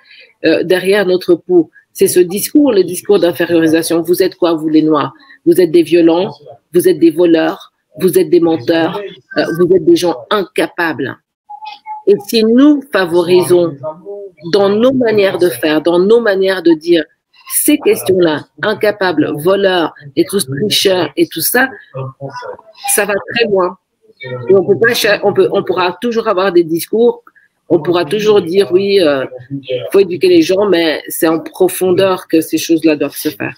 [0.44, 1.70] euh, derrière notre peau.
[1.92, 4.02] C'est ce discours, le discours d'infériorisation.
[4.02, 5.12] Vous êtes quoi, vous les Noirs?
[5.44, 6.32] Vous êtes des violents,
[6.72, 9.00] vous êtes des voleurs, vous êtes des menteurs,
[9.36, 11.18] vous êtes des gens incapables.
[12.06, 13.76] Et si nous favorisons
[14.52, 17.04] dans nos manières de faire, dans nos manières de dire
[17.54, 21.68] ces questions-là, incapables, voleurs, et tous tricheurs et tout ça,
[22.94, 23.76] ça va très loin.
[24.50, 27.22] On peut pas, on peut, on pourra toujours avoir des discours,
[27.68, 29.24] on pourra toujours dire oui, il euh,
[29.90, 33.56] faut éduquer les gens, mais c'est en profondeur que ces choses-là doivent se faire.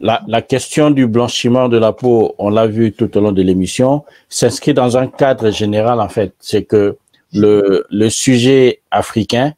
[0.00, 3.42] La, la, question du blanchiment de la peau, on l'a vu tout au long de
[3.42, 6.34] l'émission, s'inscrit dans un cadre général en fait.
[6.38, 6.96] C'est que
[7.32, 9.54] le, le sujet africain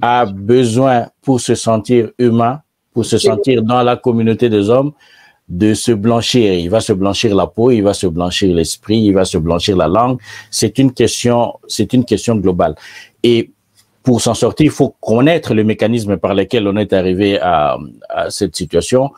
[0.00, 2.60] a besoin pour se sentir humain,
[2.94, 4.92] pour se sentir dans la communauté des hommes,
[5.48, 6.54] de se blanchir.
[6.54, 9.76] Il va se blanchir la peau, il va se blanchir l'esprit, il va se blanchir
[9.76, 10.18] la langue.
[10.50, 12.74] C'est une question, c'est une question globale.
[13.22, 13.50] Et
[14.02, 17.76] pour s'en sortir, il faut connaître le mécanisme par lequel on est arrivé à,
[18.08, 19.10] à cette situation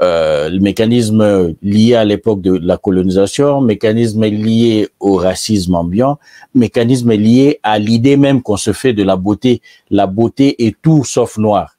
[0.00, 6.18] euh, le mécanisme lié à l'époque de la colonisation, mécanisme lié au racisme ambiant,
[6.54, 9.60] mécanisme lié à l'idée même qu'on se fait de la beauté.
[9.90, 11.76] La beauté est tout sauf noir.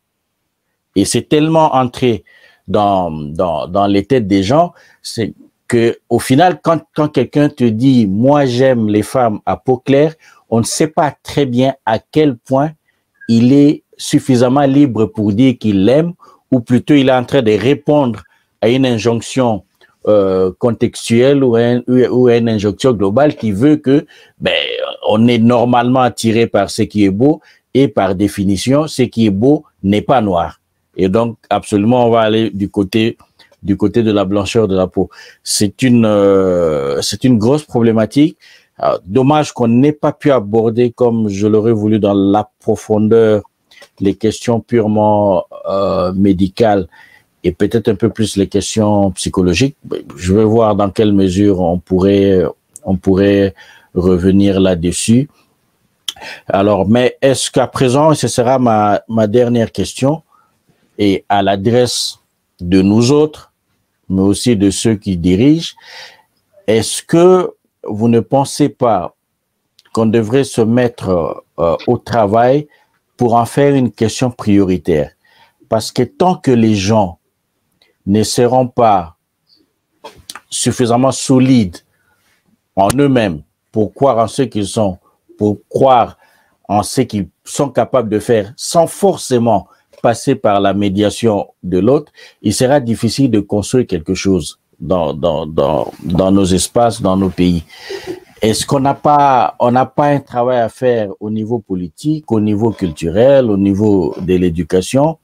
[0.95, 2.26] Et c'est tellement entré
[2.67, 5.34] dans, dans, dans les têtes des gens, c'est
[5.67, 10.15] que au final, quand, quand quelqu'un te dit moi j'aime les femmes à peau claire,
[10.49, 12.72] on ne sait pas très bien à quel point
[13.30, 16.13] il est suffisamment libre pour dire qu'il l'aime
[16.52, 18.24] ou plutôt il est en train de répondre
[18.62, 19.64] à une injonction
[20.08, 24.06] euh, contextuelle ou, à une injonction globale qui veut que
[24.39, 24.54] ben,
[25.08, 27.41] on est normalement attiré par ce qui est beau
[27.74, 30.60] et par définition, ce qui est beau n'est pas noir.
[30.95, 33.18] Et donc, absolument, on va aller du côté
[33.62, 35.10] du côté de la blancheur de la peau.
[35.43, 38.38] C'est une euh, c'est une grosse problématique.
[39.06, 43.43] dommage qu'on n'ait pas pu aborder comme je l'aurais voulu dans la profondeur
[44.00, 46.88] les questions purement euh, médicales
[47.43, 49.78] et peut-être un peu plus les questions psychologiques.
[50.16, 52.43] Je vais voir dans quelle mesure on pourrait,
[53.95, 55.30] revenir là-dessus.
[56.47, 60.22] Alors, mais est-ce qu'à présent, ce sera ma, ma dernière question,
[60.97, 62.20] et à l'adresse
[62.60, 63.52] de nous autres,
[64.10, 65.74] mais aussi de ceux qui dirigent,
[66.68, 67.52] est-ce que
[67.84, 69.16] vous ne pensez pas
[69.93, 72.68] qu'on devrait se mettre euh, au travail
[73.20, 75.11] pour en faire une question prioritaire.
[75.67, 77.20] Parce que tant que les gens
[78.05, 79.17] ne seront pas
[80.49, 81.76] suffisamment solides
[82.78, 83.43] en eux-mêmes
[83.74, 84.97] pour croire en ce qu'ils sont,
[85.38, 86.17] pour croire
[86.70, 89.67] en ce qu'ils sont capables de faire, sans forcément
[90.01, 96.32] passer par la médiation de l'autre, il sera difficile de construire quelque chose dans, dans,
[96.32, 97.65] nos espaces, dans nos pays.
[98.42, 102.40] Est-ce qu'on n'a pas, on n'a pas un travail à faire au niveau politique, au
[102.40, 105.18] niveau culturel, au niveau de l'éducation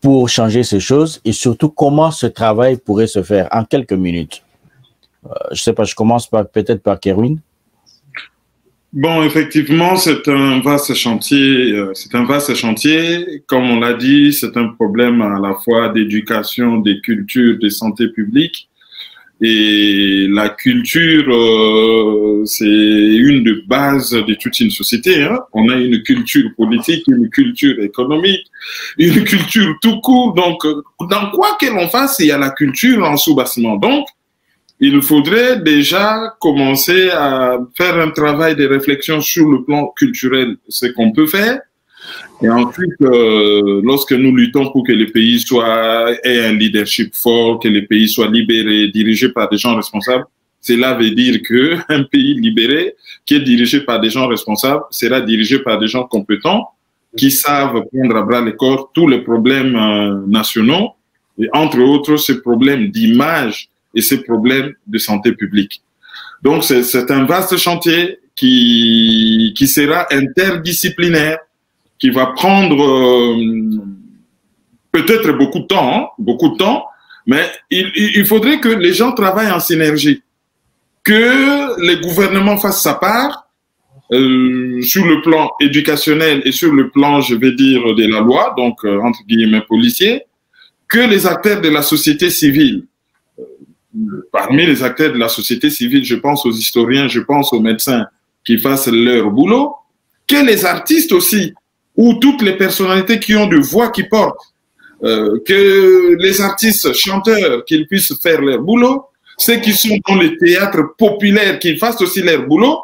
[0.00, 1.20] pour changer ces choses?
[1.24, 4.42] Et surtout comment ce travail pourrait se faire en quelques minutes?
[5.26, 7.38] Euh, je sais pas, je commence par, peut-être par Kerwin.
[8.92, 11.72] Bon, effectivement, c'est un vaste chantier.
[11.72, 13.42] Euh, c'est un vaste chantier.
[13.48, 18.06] Comme on l'a dit, c'est un problème à la fois d'éducation, des cultures, de santé
[18.08, 18.68] publique.
[19.46, 25.22] Et la culture, euh, c'est une des bases de toute une société.
[25.22, 25.38] Hein.
[25.52, 28.46] On a une culture politique, une culture économique,
[28.96, 30.32] une culture tout court.
[30.32, 33.76] Donc, euh, dans quoi que l'on fasse, il y a la culture en sous-bassement.
[33.76, 34.06] Donc,
[34.80, 40.86] il faudrait déjà commencer à faire un travail de réflexion sur le plan culturel, ce
[40.86, 41.60] qu'on peut faire.
[42.42, 47.60] Et ensuite, euh, lorsque nous luttons pour que les pays soient, aient un leadership fort,
[47.60, 50.24] que les pays soient libérés, dirigés par des gens responsables,
[50.60, 55.20] cela veut dire que un pays libéré, qui est dirigé par des gens responsables, sera
[55.20, 56.70] dirigé par des gens compétents,
[57.16, 60.90] qui savent prendre à bras le corps tous les problèmes euh, nationaux,
[61.38, 65.82] et entre autres ces problèmes d'image et ces problèmes de santé publique.
[66.42, 71.38] Donc, c'est un vaste chantier qui, qui sera interdisciplinaire,
[72.04, 73.80] qui va prendre euh,
[74.92, 76.84] peut-être beaucoup de temps, hein, beaucoup de temps,
[77.26, 80.22] mais il, faudrait que les gens travaillent en synergie,
[81.02, 83.48] que les gouvernements fassent sa part
[84.12, 88.52] euh, sur le plan éducationnel et sur le plan, je vais dire, de la loi,
[88.54, 90.24] donc euh, entre guillemets policiers,
[90.86, 92.84] que les acteurs de la société civile
[94.30, 98.04] parmi les acteurs de la société civile, je pense aux historiens, je pense aux médecins
[98.44, 99.76] qui fassent leur boulot,
[100.26, 101.54] que les artistes aussi,
[101.96, 104.52] ou toutes les personnalités qui ont de voix qui portent,
[105.02, 109.04] euh, que les artistes chanteurs, qu'ils puissent faire leur boulot,
[109.38, 112.78] ceux qui sont dans les théâtres populaires, qu'ils fassent aussi leur boulot,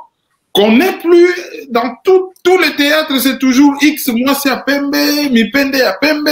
[0.53, 1.31] qu'on n'ait plus
[1.71, 4.97] dans tous les théâtres, c'est toujours X, moi c'est à Pembe,
[5.31, 6.29] mi pende à Pembe.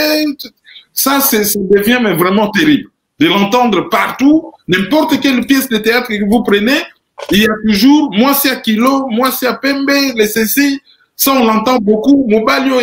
[0.92, 4.52] Ça, ça devient vraiment terrible de l'entendre partout.
[4.66, 6.82] N'importe quelle pièce de théâtre que vous prenez,
[7.30, 10.80] il y a toujours, moi c'est à Kilo, moi c'est à Pembe, les ceci.
[11.18, 12.24] Ça, on l'entend beaucoup.
[12.28, 12.80] Mobalio,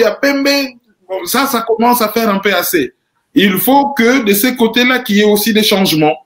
[1.24, 2.94] ça, ça commence à faire un peu assez.
[3.34, 6.18] Il faut que de ces côtés-là, qu'il y ait aussi des changements.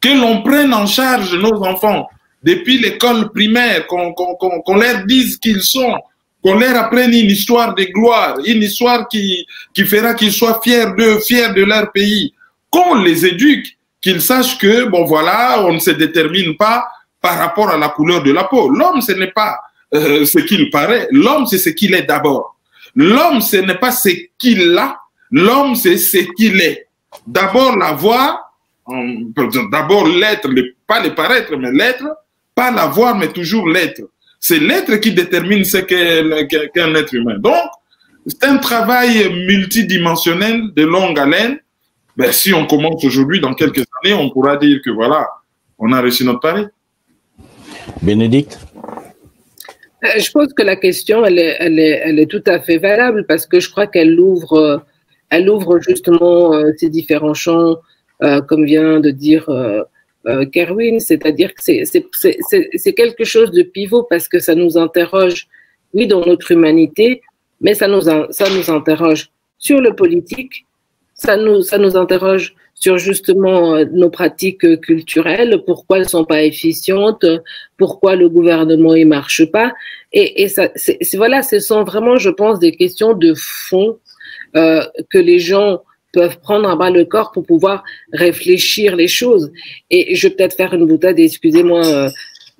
[0.00, 2.08] Que l'on prenne en charge nos enfants
[2.42, 5.98] depuis l'école primaire, qu'on leur dise qu'ils sont,
[6.42, 10.86] qu'on leur apprenne une histoire de gloire, une histoire qui, qui fera qu'ils soient fiers
[10.96, 12.32] d'eux, fiers de leur pays
[12.70, 16.86] qu'on les éduque, qu'ils sachent que, bon voilà, on ne se détermine pas
[17.20, 18.70] par rapport à la couleur de la peau.
[18.70, 19.58] L'homme, ce n'est pas
[19.94, 21.08] euh, ce qu'il paraît.
[21.10, 22.56] L'homme, c'est ce qu'il est d'abord.
[22.94, 24.98] L'homme, ce n'est pas ce qu'il a.
[25.30, 26.86] L'homme, c'est ce qu'il est.
[27.26, 28.40] D'abord la voix,
[29.70, 30.48] d'abord l'être,
[30.86, 32.06] pas le paraître, mais l'être,
[32.54, 34.02] pas la voir, mais toujours l'être.
[34.40, 37.38] C'est l'être qui détermine ce qu'est qu'un être humain.
[37.38, 37.54] Donc,
[38.26, 41.58] c'est un travail multidimensionnel de longue haleine
[42.18, 45.24] ben, si on commence aujourd'hui, dans quelques années, on pourra dire que voilà,
[45.78, 46.66] on a réussi notre pari.
[48.02, 48.58] Bénédicte
[50.02, 53.26] Je pense que la question, elle est, elle, est, elle est tout à fait valable
[53.26, 54.78] parce que je crois qu'elle ouvre, euh,
[55.30, 57.76] elle ouvre justement euh, ces différents champs,
[58.48, 59.48] comme vient de dire
[60.52, 65.46] Kerwin, c'est-à-dire que c'est quelque chose de pivot parce que ça nous interroge,
[65.94, 67.22] oui, dans notre humanité,
[67.60, 70.66] mais ça nous, ça nous interroge sur le politique,
[71.14, 76.24] ça nous, ça nous interroge sur justement euh, nos pratiques euh, culturelles, pourquoi elles sont
[76.24, 77.26] pas efficientes,
[77.76, 79.72] pourquoi le gouvernement y marche pas.
[80.12, 83.98] Et, et ça, c'est, voilà, ce sont vraiment, je pense, des questions de fond
[84.56, 89.52] euh, que les gens peuvent prendre à bas le corps pour pouvoir réfléchir les choses.
[89.90, 92.10] Et je vais peut-être faire une boutade, excusez-moi, euh,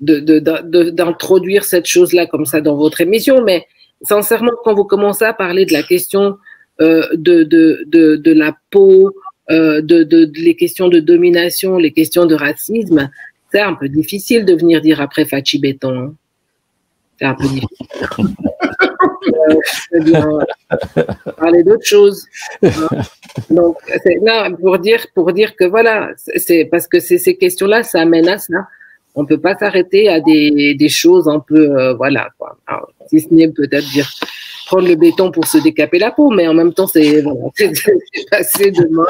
[0.00, 3.66] de, de, d'introduire cette chose-là comme ça dans votre émission, mais
[4.02, 6.36] sincèrement, quand vous commencez à parler de la question
[6.80, 9.12] euh, de, de, de, de, la peau,
[9.50, 13.10] euh, de, de, les questions de domination, les questions de racisme,
[13.50, 15.98] c'est un peu difficile de venir dire après Fachi Béton.
[15.98, 16.14] Hein.
[17.18, 17.86] C'est un peu difficile.
[19.94, 20.40] euh,
[21.38, 22.26] parler d'autre chose.
[22.62, 22.88] Hein.
[23.48, 23.78] Donc,
[24.22, 28.38] non, pour dire, pour dire que voilà, c'est parce que ces questions-là, ça amène à
[28.38, 28.68] ça.
[29.14, 32.58] On peut pas s'arrêter à des, des choses un peu, euh, voilà, quoi.
[33.08, 34.08] si ce n'est peut-être dire
[34.68, 37.50] prendre le béton pour se décaper la peau, mais en même temps, c'est voilà,
[38.30, 39.08] passé de mode.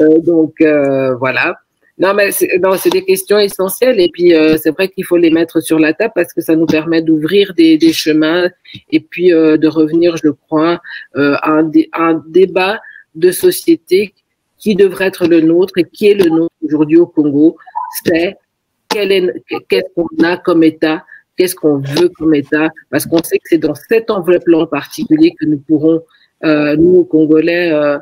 [0.00, 1.56] Euh, donc, euh, voilà.
[2.00, 5.60] Non, mais c'est des questions essentielles et puis euh, c'est vrai qu'il faut les mettre
[5.60, 8.48] sur la table parce que ça nous permet d'ouvrir des, des, chemins
[8.90, 10.80] et puis euh, de revenir, je crois,
[11.16, 12.80] euh, à un, un, débat
[13.14, 14.14] de société
[14.56, 17.58] qui devrait être le nôtre et qui est le nôtre aujourd'hui au Congo.
[18.06, 18.38] C'est
[18.88, 21.04] qu'est-ce qu'on a comme État,
[21.40, 25.32] qu'est-ce qu'on veut comme État, parce qu'on sait que c'est dans cette enveloppe-là en particulier
[25.40, 26.02] que nous pourrons,
[26.44, 27.96] euh, nous, Congolais, euh,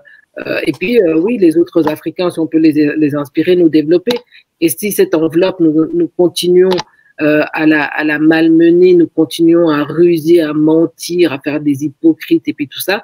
[0.44, 4.16] euh, et puis, oui, les autres Africains, si on peut les, les, inspirer, nous développer.
[4.60, 6.76] Et si cette enveloppe, nous, continuons
[7.18, 12.46] à, la, à la malmener, nous continuons à ruser, à mentir, à faire des hypocrites
[12.46, 13.02] et puis tout ça,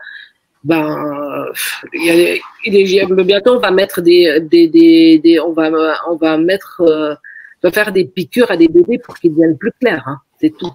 [0.63, 1.47] ben,
[1.93, 5.71] il y a, bientôt on va mettre des, des, des, des on va,
[6.09, 7.19] on va mettre,
[7.71, 10.05] faire des piqûres à des bébés pour qu'ils deviennent plus clairs.
[10.07, 10.73] Hein, c'est tout.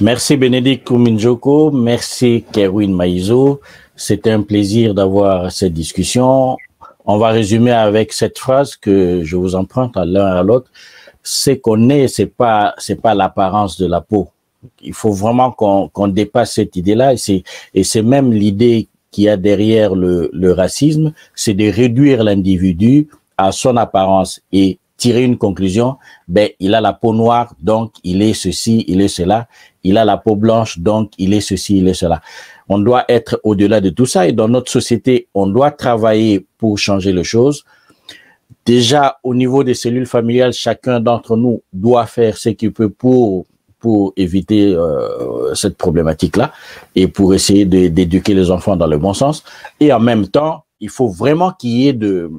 [0.00, 3.60] Merci Bénédicte Kouminjoko, merci Kerwin Maïzo.
[3.94, 6.56] C'était un plaisir d'avoir cette discussion.
[7.04, 10.70] On va résumer avec cette phrase que je vous emprunte à l'un à l'autre.
[11.22, 14.30] C'est qu'on est, c'est pas, c'est pas l'apparence de la peau.
[14.80, 17.14] Il faut vraiment qu'on dépasse cette idée-là.
[17.74, 23.52] Et c'est, même l'idée qui a derrière le, le racisme, c'est de réduire l'individu à
[23.52, 25.96] son apparence et tirer une conclusion,
[26.28, 29.48] ben, il a la peau noire, donc il est ceci, il est cela.
[29.82, 32.20] Il a la peau blanche, donc il est ceci, il est cela.
[32.68, 36.78] On doit être au-delà de tout ça et dans notre société, on doit travailler pour
[36.78, 37.64] changer les choses.
[38.66, 43.46] Déjà, au niveau des cellules familiales, chacun d'entre nous doit faire ce qu'il peut pour
[43.80, 46.52] pour éviter euh, cette problématique-là
[46.94, 49.42] et pour essayer d'éduquer les enfants dans le bon sens.
[49.80, 52.30] Et en même temps, il faut vraiment qu'il y ait de,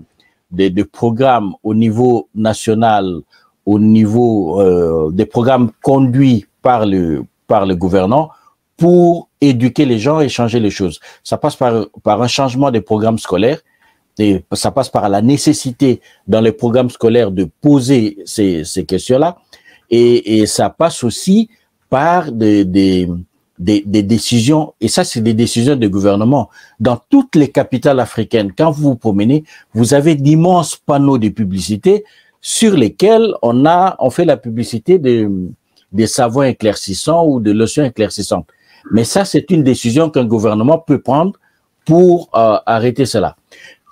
[0.51, 3.21] de, programmes au niveau national,
[3.65, 8.29] au niveau euh, des programmes conduits par le par le gouvernant
[8.77, 10.99] pour éduquer les gens et changer les choses.
[11.23, 13.59] Ça passe par, par un changement des programmes scolaires
[14.17, 19.37] et ça passe par la nécessité dans les programmes scolaires de poser ces, ces questions-là
[19.89, 21.49] et, et, ça passe aussi
[21.89, 23.09] par des, des,
[23.61, 26.49] des, des décisions, et ça c'est des décisions de gouvernement.
[26.79, 29.43] Dans toutes les capitales africaines, quand vous vous promenez,
[29.73, 32.03] vous avez d'immenses panneaux de publicité
[32.41, 35.29] sur lesquels on a on fait la publicité de,
[35.91, 38.47] des savons éclaircissants ou de lotions éclaircissantes.
[38.91, 41.33] Mais ça, c'est une décision qu'un gouvernement peut prendre
[41.85, 43.35] pour euh, arrêter cela.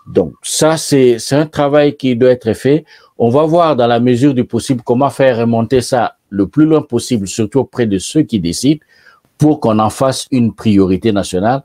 [0.07, 2.86] Donc ça, c'est un travail qui doit être fait.
[3.20, 6.82] On va voir dans la mesure du possible comment faire remonter ça le plus loin
[6.82, 8.82] possible, surtout auprès de ceux qui décident,
[9.40, 11.64] pour qu'on en fasse une priorité nationale.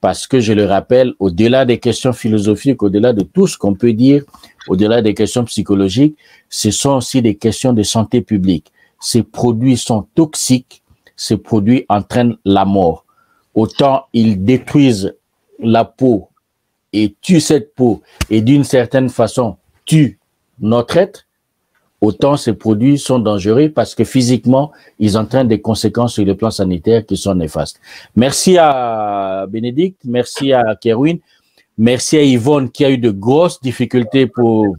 [0.00, 3.94] Parce que je le rappelle, au-delà des questions philosophiques, au-delà de tout ce qu'on peut
[3.94, 4.22] dire,
[4.68, 6.16] au-delà des questions psychologiques,
[6.48, 8.70] ce sont aussi des questions de santé publique.
[9.00, 10.84] Ces produits sont toxiques
[11.16, 13.04] ces produits entraînent la mort.
[13.54, 15.14] Autant ils détruisent
[15.58, 16.28] la peau
[16.92, 20.18] et tuent cette peau et d'une certaine façon tuent
[20.60, 21.23] notre être,
[22.04, 26.50] autant ces produits sont dangereux parce que physiquement, ils entraînent des conséquences sur le plan
[26.50, 27.80] sanitaire qui sont néfastes.
[28.16, 31.18] Merci à Bénédicte, merci à Kerwin,
[31.78, 34.76] merci à Yvonne qui a eu de grosses difficultés pour,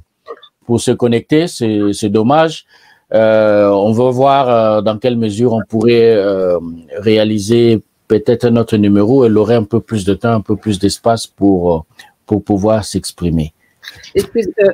[0.66, 2.66] pour se connecter, c'est dommage.
[3.14, 6.58] Euh, on va voir euh, dans quelle mesure on pourrait euh,
[6.98, 9.26] réaliser peut-être notre numéro.
[9.26, 11.86] Elle aurait un peu plus de temps, un peu plus d'espace pour,
[12.26, 13.54] pour pouvoir s'exprimer.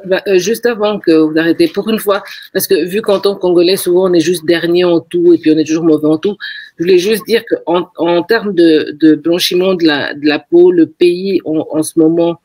[0.06, 3.40] Bah, juste avant que vous arrêtez, pour une fois, parce que vu qu'en tant que
[3.40, 6.18] Congolais, souvent on est juste dernier en tout et puis on est toujours mauvais en
[6.18, 6.38] tout,
[6.78, 10.72] je voulais juste dire qu'en en, termes de, de, blanchiment de la, de la peau,
[10.72, 12.40] le pays en, en ce moment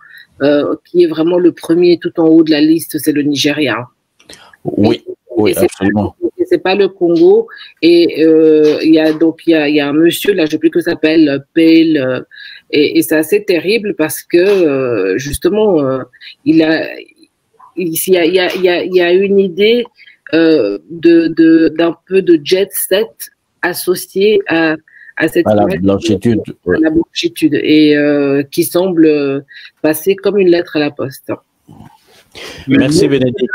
[0.85, 3.89] qui est vraiment le premier tout en haut de la liste, c'est le Nigeria.
[4.65, 5.03] Oui.
[5.37, 6.17] Oui, absolument.
[6.47, 7.47] C'est pas le Congo.
[7.83, 10.53] Et euh, il y a donc il y a, y a, un monsieur là, je
[10.53, 12.21] sais plus que s'appelle Pale, euh,
[12.71, 16.03] et, et c'est assez terrible parce que euh, justement euh,
[16.45, 16.89] il a
[17.77, 19.85] il y a il y a, y une idée
[20.35, 23.31] euh, de d'un peu de jet set
[23.63, 24.77] associé à
[25.17, 27.97] à cette à la blanchitude, à la blanchitude et
[28.51, 29.45] qui semble
[29.83, 31.33] passer comme une lettre à la poste.
[32.69, 33.51] Merci Bénédicte.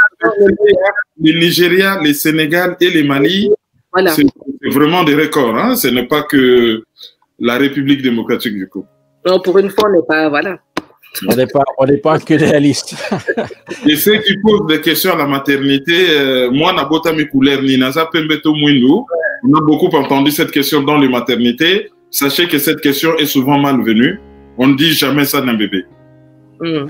[1.22, 3.52] Le Nigeria, le Sénégal et le Mali,
[3.94, 4.12] voilà.
[4.12, 4.26] c'est
[4.72, 5.56] vraiment des records.
[5.56, 5.76] Hein?
[5.76, 6.84] Ce n'est pas que
[7.40, 8.88] la République démocratique du Congo.
[9.26, 10.30] Non, pour une fois, on n'est pas.
[10.30, 10.58] Voilà.
[11.28, 12.96] On n'est pas, on n'est pas que réaliste.
[13.86, 18.54] et ceux qui posent des questions à la maternité, euh, moi, Nabota Mikuler Ninaza Pembeto
[18.56, 19.04] Mwindu,
[19.44, 21.92] on a beaucoup entendu cette question dans les maternités.
[22.10, 24.20] Sachez que cette question est souvent malvenue.
[24.58, 25.86] On ne dit jamais ça d'un bébé.
[26.62, 26.88] Mm.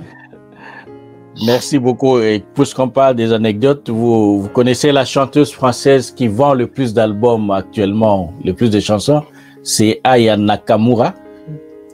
[1.45, 2.19] Merci beaucoup.
[2.19, 6.93] Et puisqu'on parle des anecdotes, vous, vous, connaissez la chanteuse française qui vend le plus
[6.93, 9.23] d'albums actuellement, le plus de chansons,
[9.63, 11.13] c'est Aya Nakamura.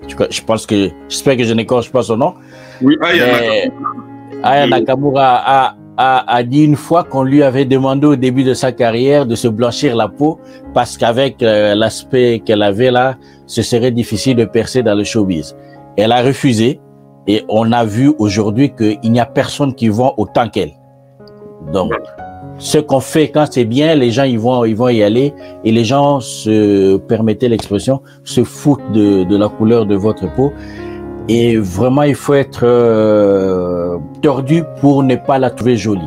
[0.08, 2.34] Je pense que, j'espère que je n'écorche pas son nom.
[2.82, 4.44] Oui, Aya Nakamura.
[4.44, 8.72] Aya Nakamura a, a, dit une fois qu'on lui avait demandé au début de sa
[8.72, 10.40] carrière de se blanchir la peau
[10.74, 13.16] parce qu'avec euh, l'aspect qu'elle avait là,
[13.48, 15.56] ce serait difficile de percer dans le showbiz.
[15.98, 16.80] Elle a refusé
[17.28, 20.74] et on a vu aujourd'hui qu'il n'y a personne qui vend autant qu'elle.
[21.74, 21.92] Donc,
[22.58, 25.72] ce qu'on fait quand c'est bien, les gens ils vont, ils vont y aller et
[25.72, 30.52] les gens se permettez l'expression, se foutent de, de, la couleur de votre peau.
[31.30, 36.02] Et vraiment, il faut être euh, tordu pour ne pas la trouver jolie.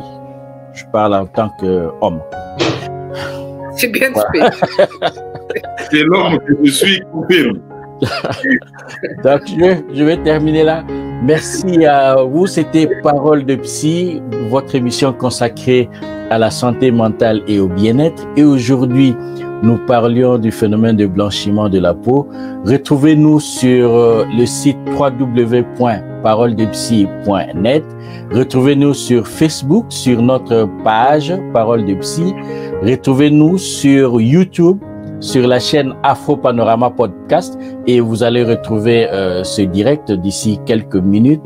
[0.73, 2.21] Je parle en tant qu'homme.
[3.75, 4.49] C'est bien voilà.
[5.91, 7.59] C'est l'homme que je suis, confirme.
[9.23, 10.83] Donc, je, je vais terminer là.
[11.23, 12.47] Merci à vous.
[12.47, 14.19] C'était Parole de Psy,
[14.49, 15.87] votre émission consacrée
[16.31, 18.27] à la santé mentale et au bien-être.
[18.35, 19.15] Et aujourd'hui,
[19.61, 22.27] nous parlions du phénomène de blanchiment de la peau.
[22.65, 27.83] Retrouvez-nous sur euh, le site www.paroledepsy.net.
[28.31, 32.33] Retrouvez-nous sur Facebook, sur notre page Parole de Psy.
[32.81, 34.79] Retrouvez-nous sur YouTube
[35.21, 37.57] sur la chaîne Afro Panorama Podcast
[37.87, 41.43] et vous allez retrouver euh, ce direct d'ici quelques minutes.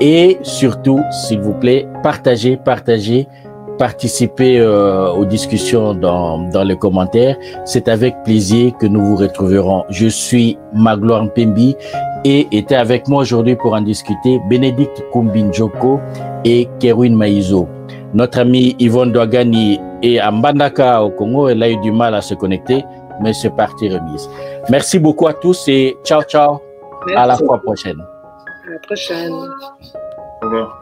[0.00, 3.26] Et surtout, s'il vous plaît, partagez, partagez,
[3.78, 7.36] participez euh, aux discussions dans, dans les commentaires.
[7.64, 9.84] C'est avec plaisir que nous vous retrouverons.
[9.88, 11.74] Je suis Magloire Pembi
[12.24, 15.98] et était avec moi aujourd'hui pour en discuter Bénédicte Kumbinjoko
[16.44, 17.68] et Kerwin Maïzo.
[18.12, 21.48] Notre ami Yvonne Douagani est à Mbandaka au Congo.
[21.48, 22.84] Elle a eu du mal à se connecter
[23.20, 24.28] mais c'est parti remise.
[24.70, 26.60] Merci beaucoup à tous et ciao, ciao.
[27.14, 28.00] À la fois prochaine.
[28.00, 29.32] À la prochaine.
[29.32, 30.80] Au revoir.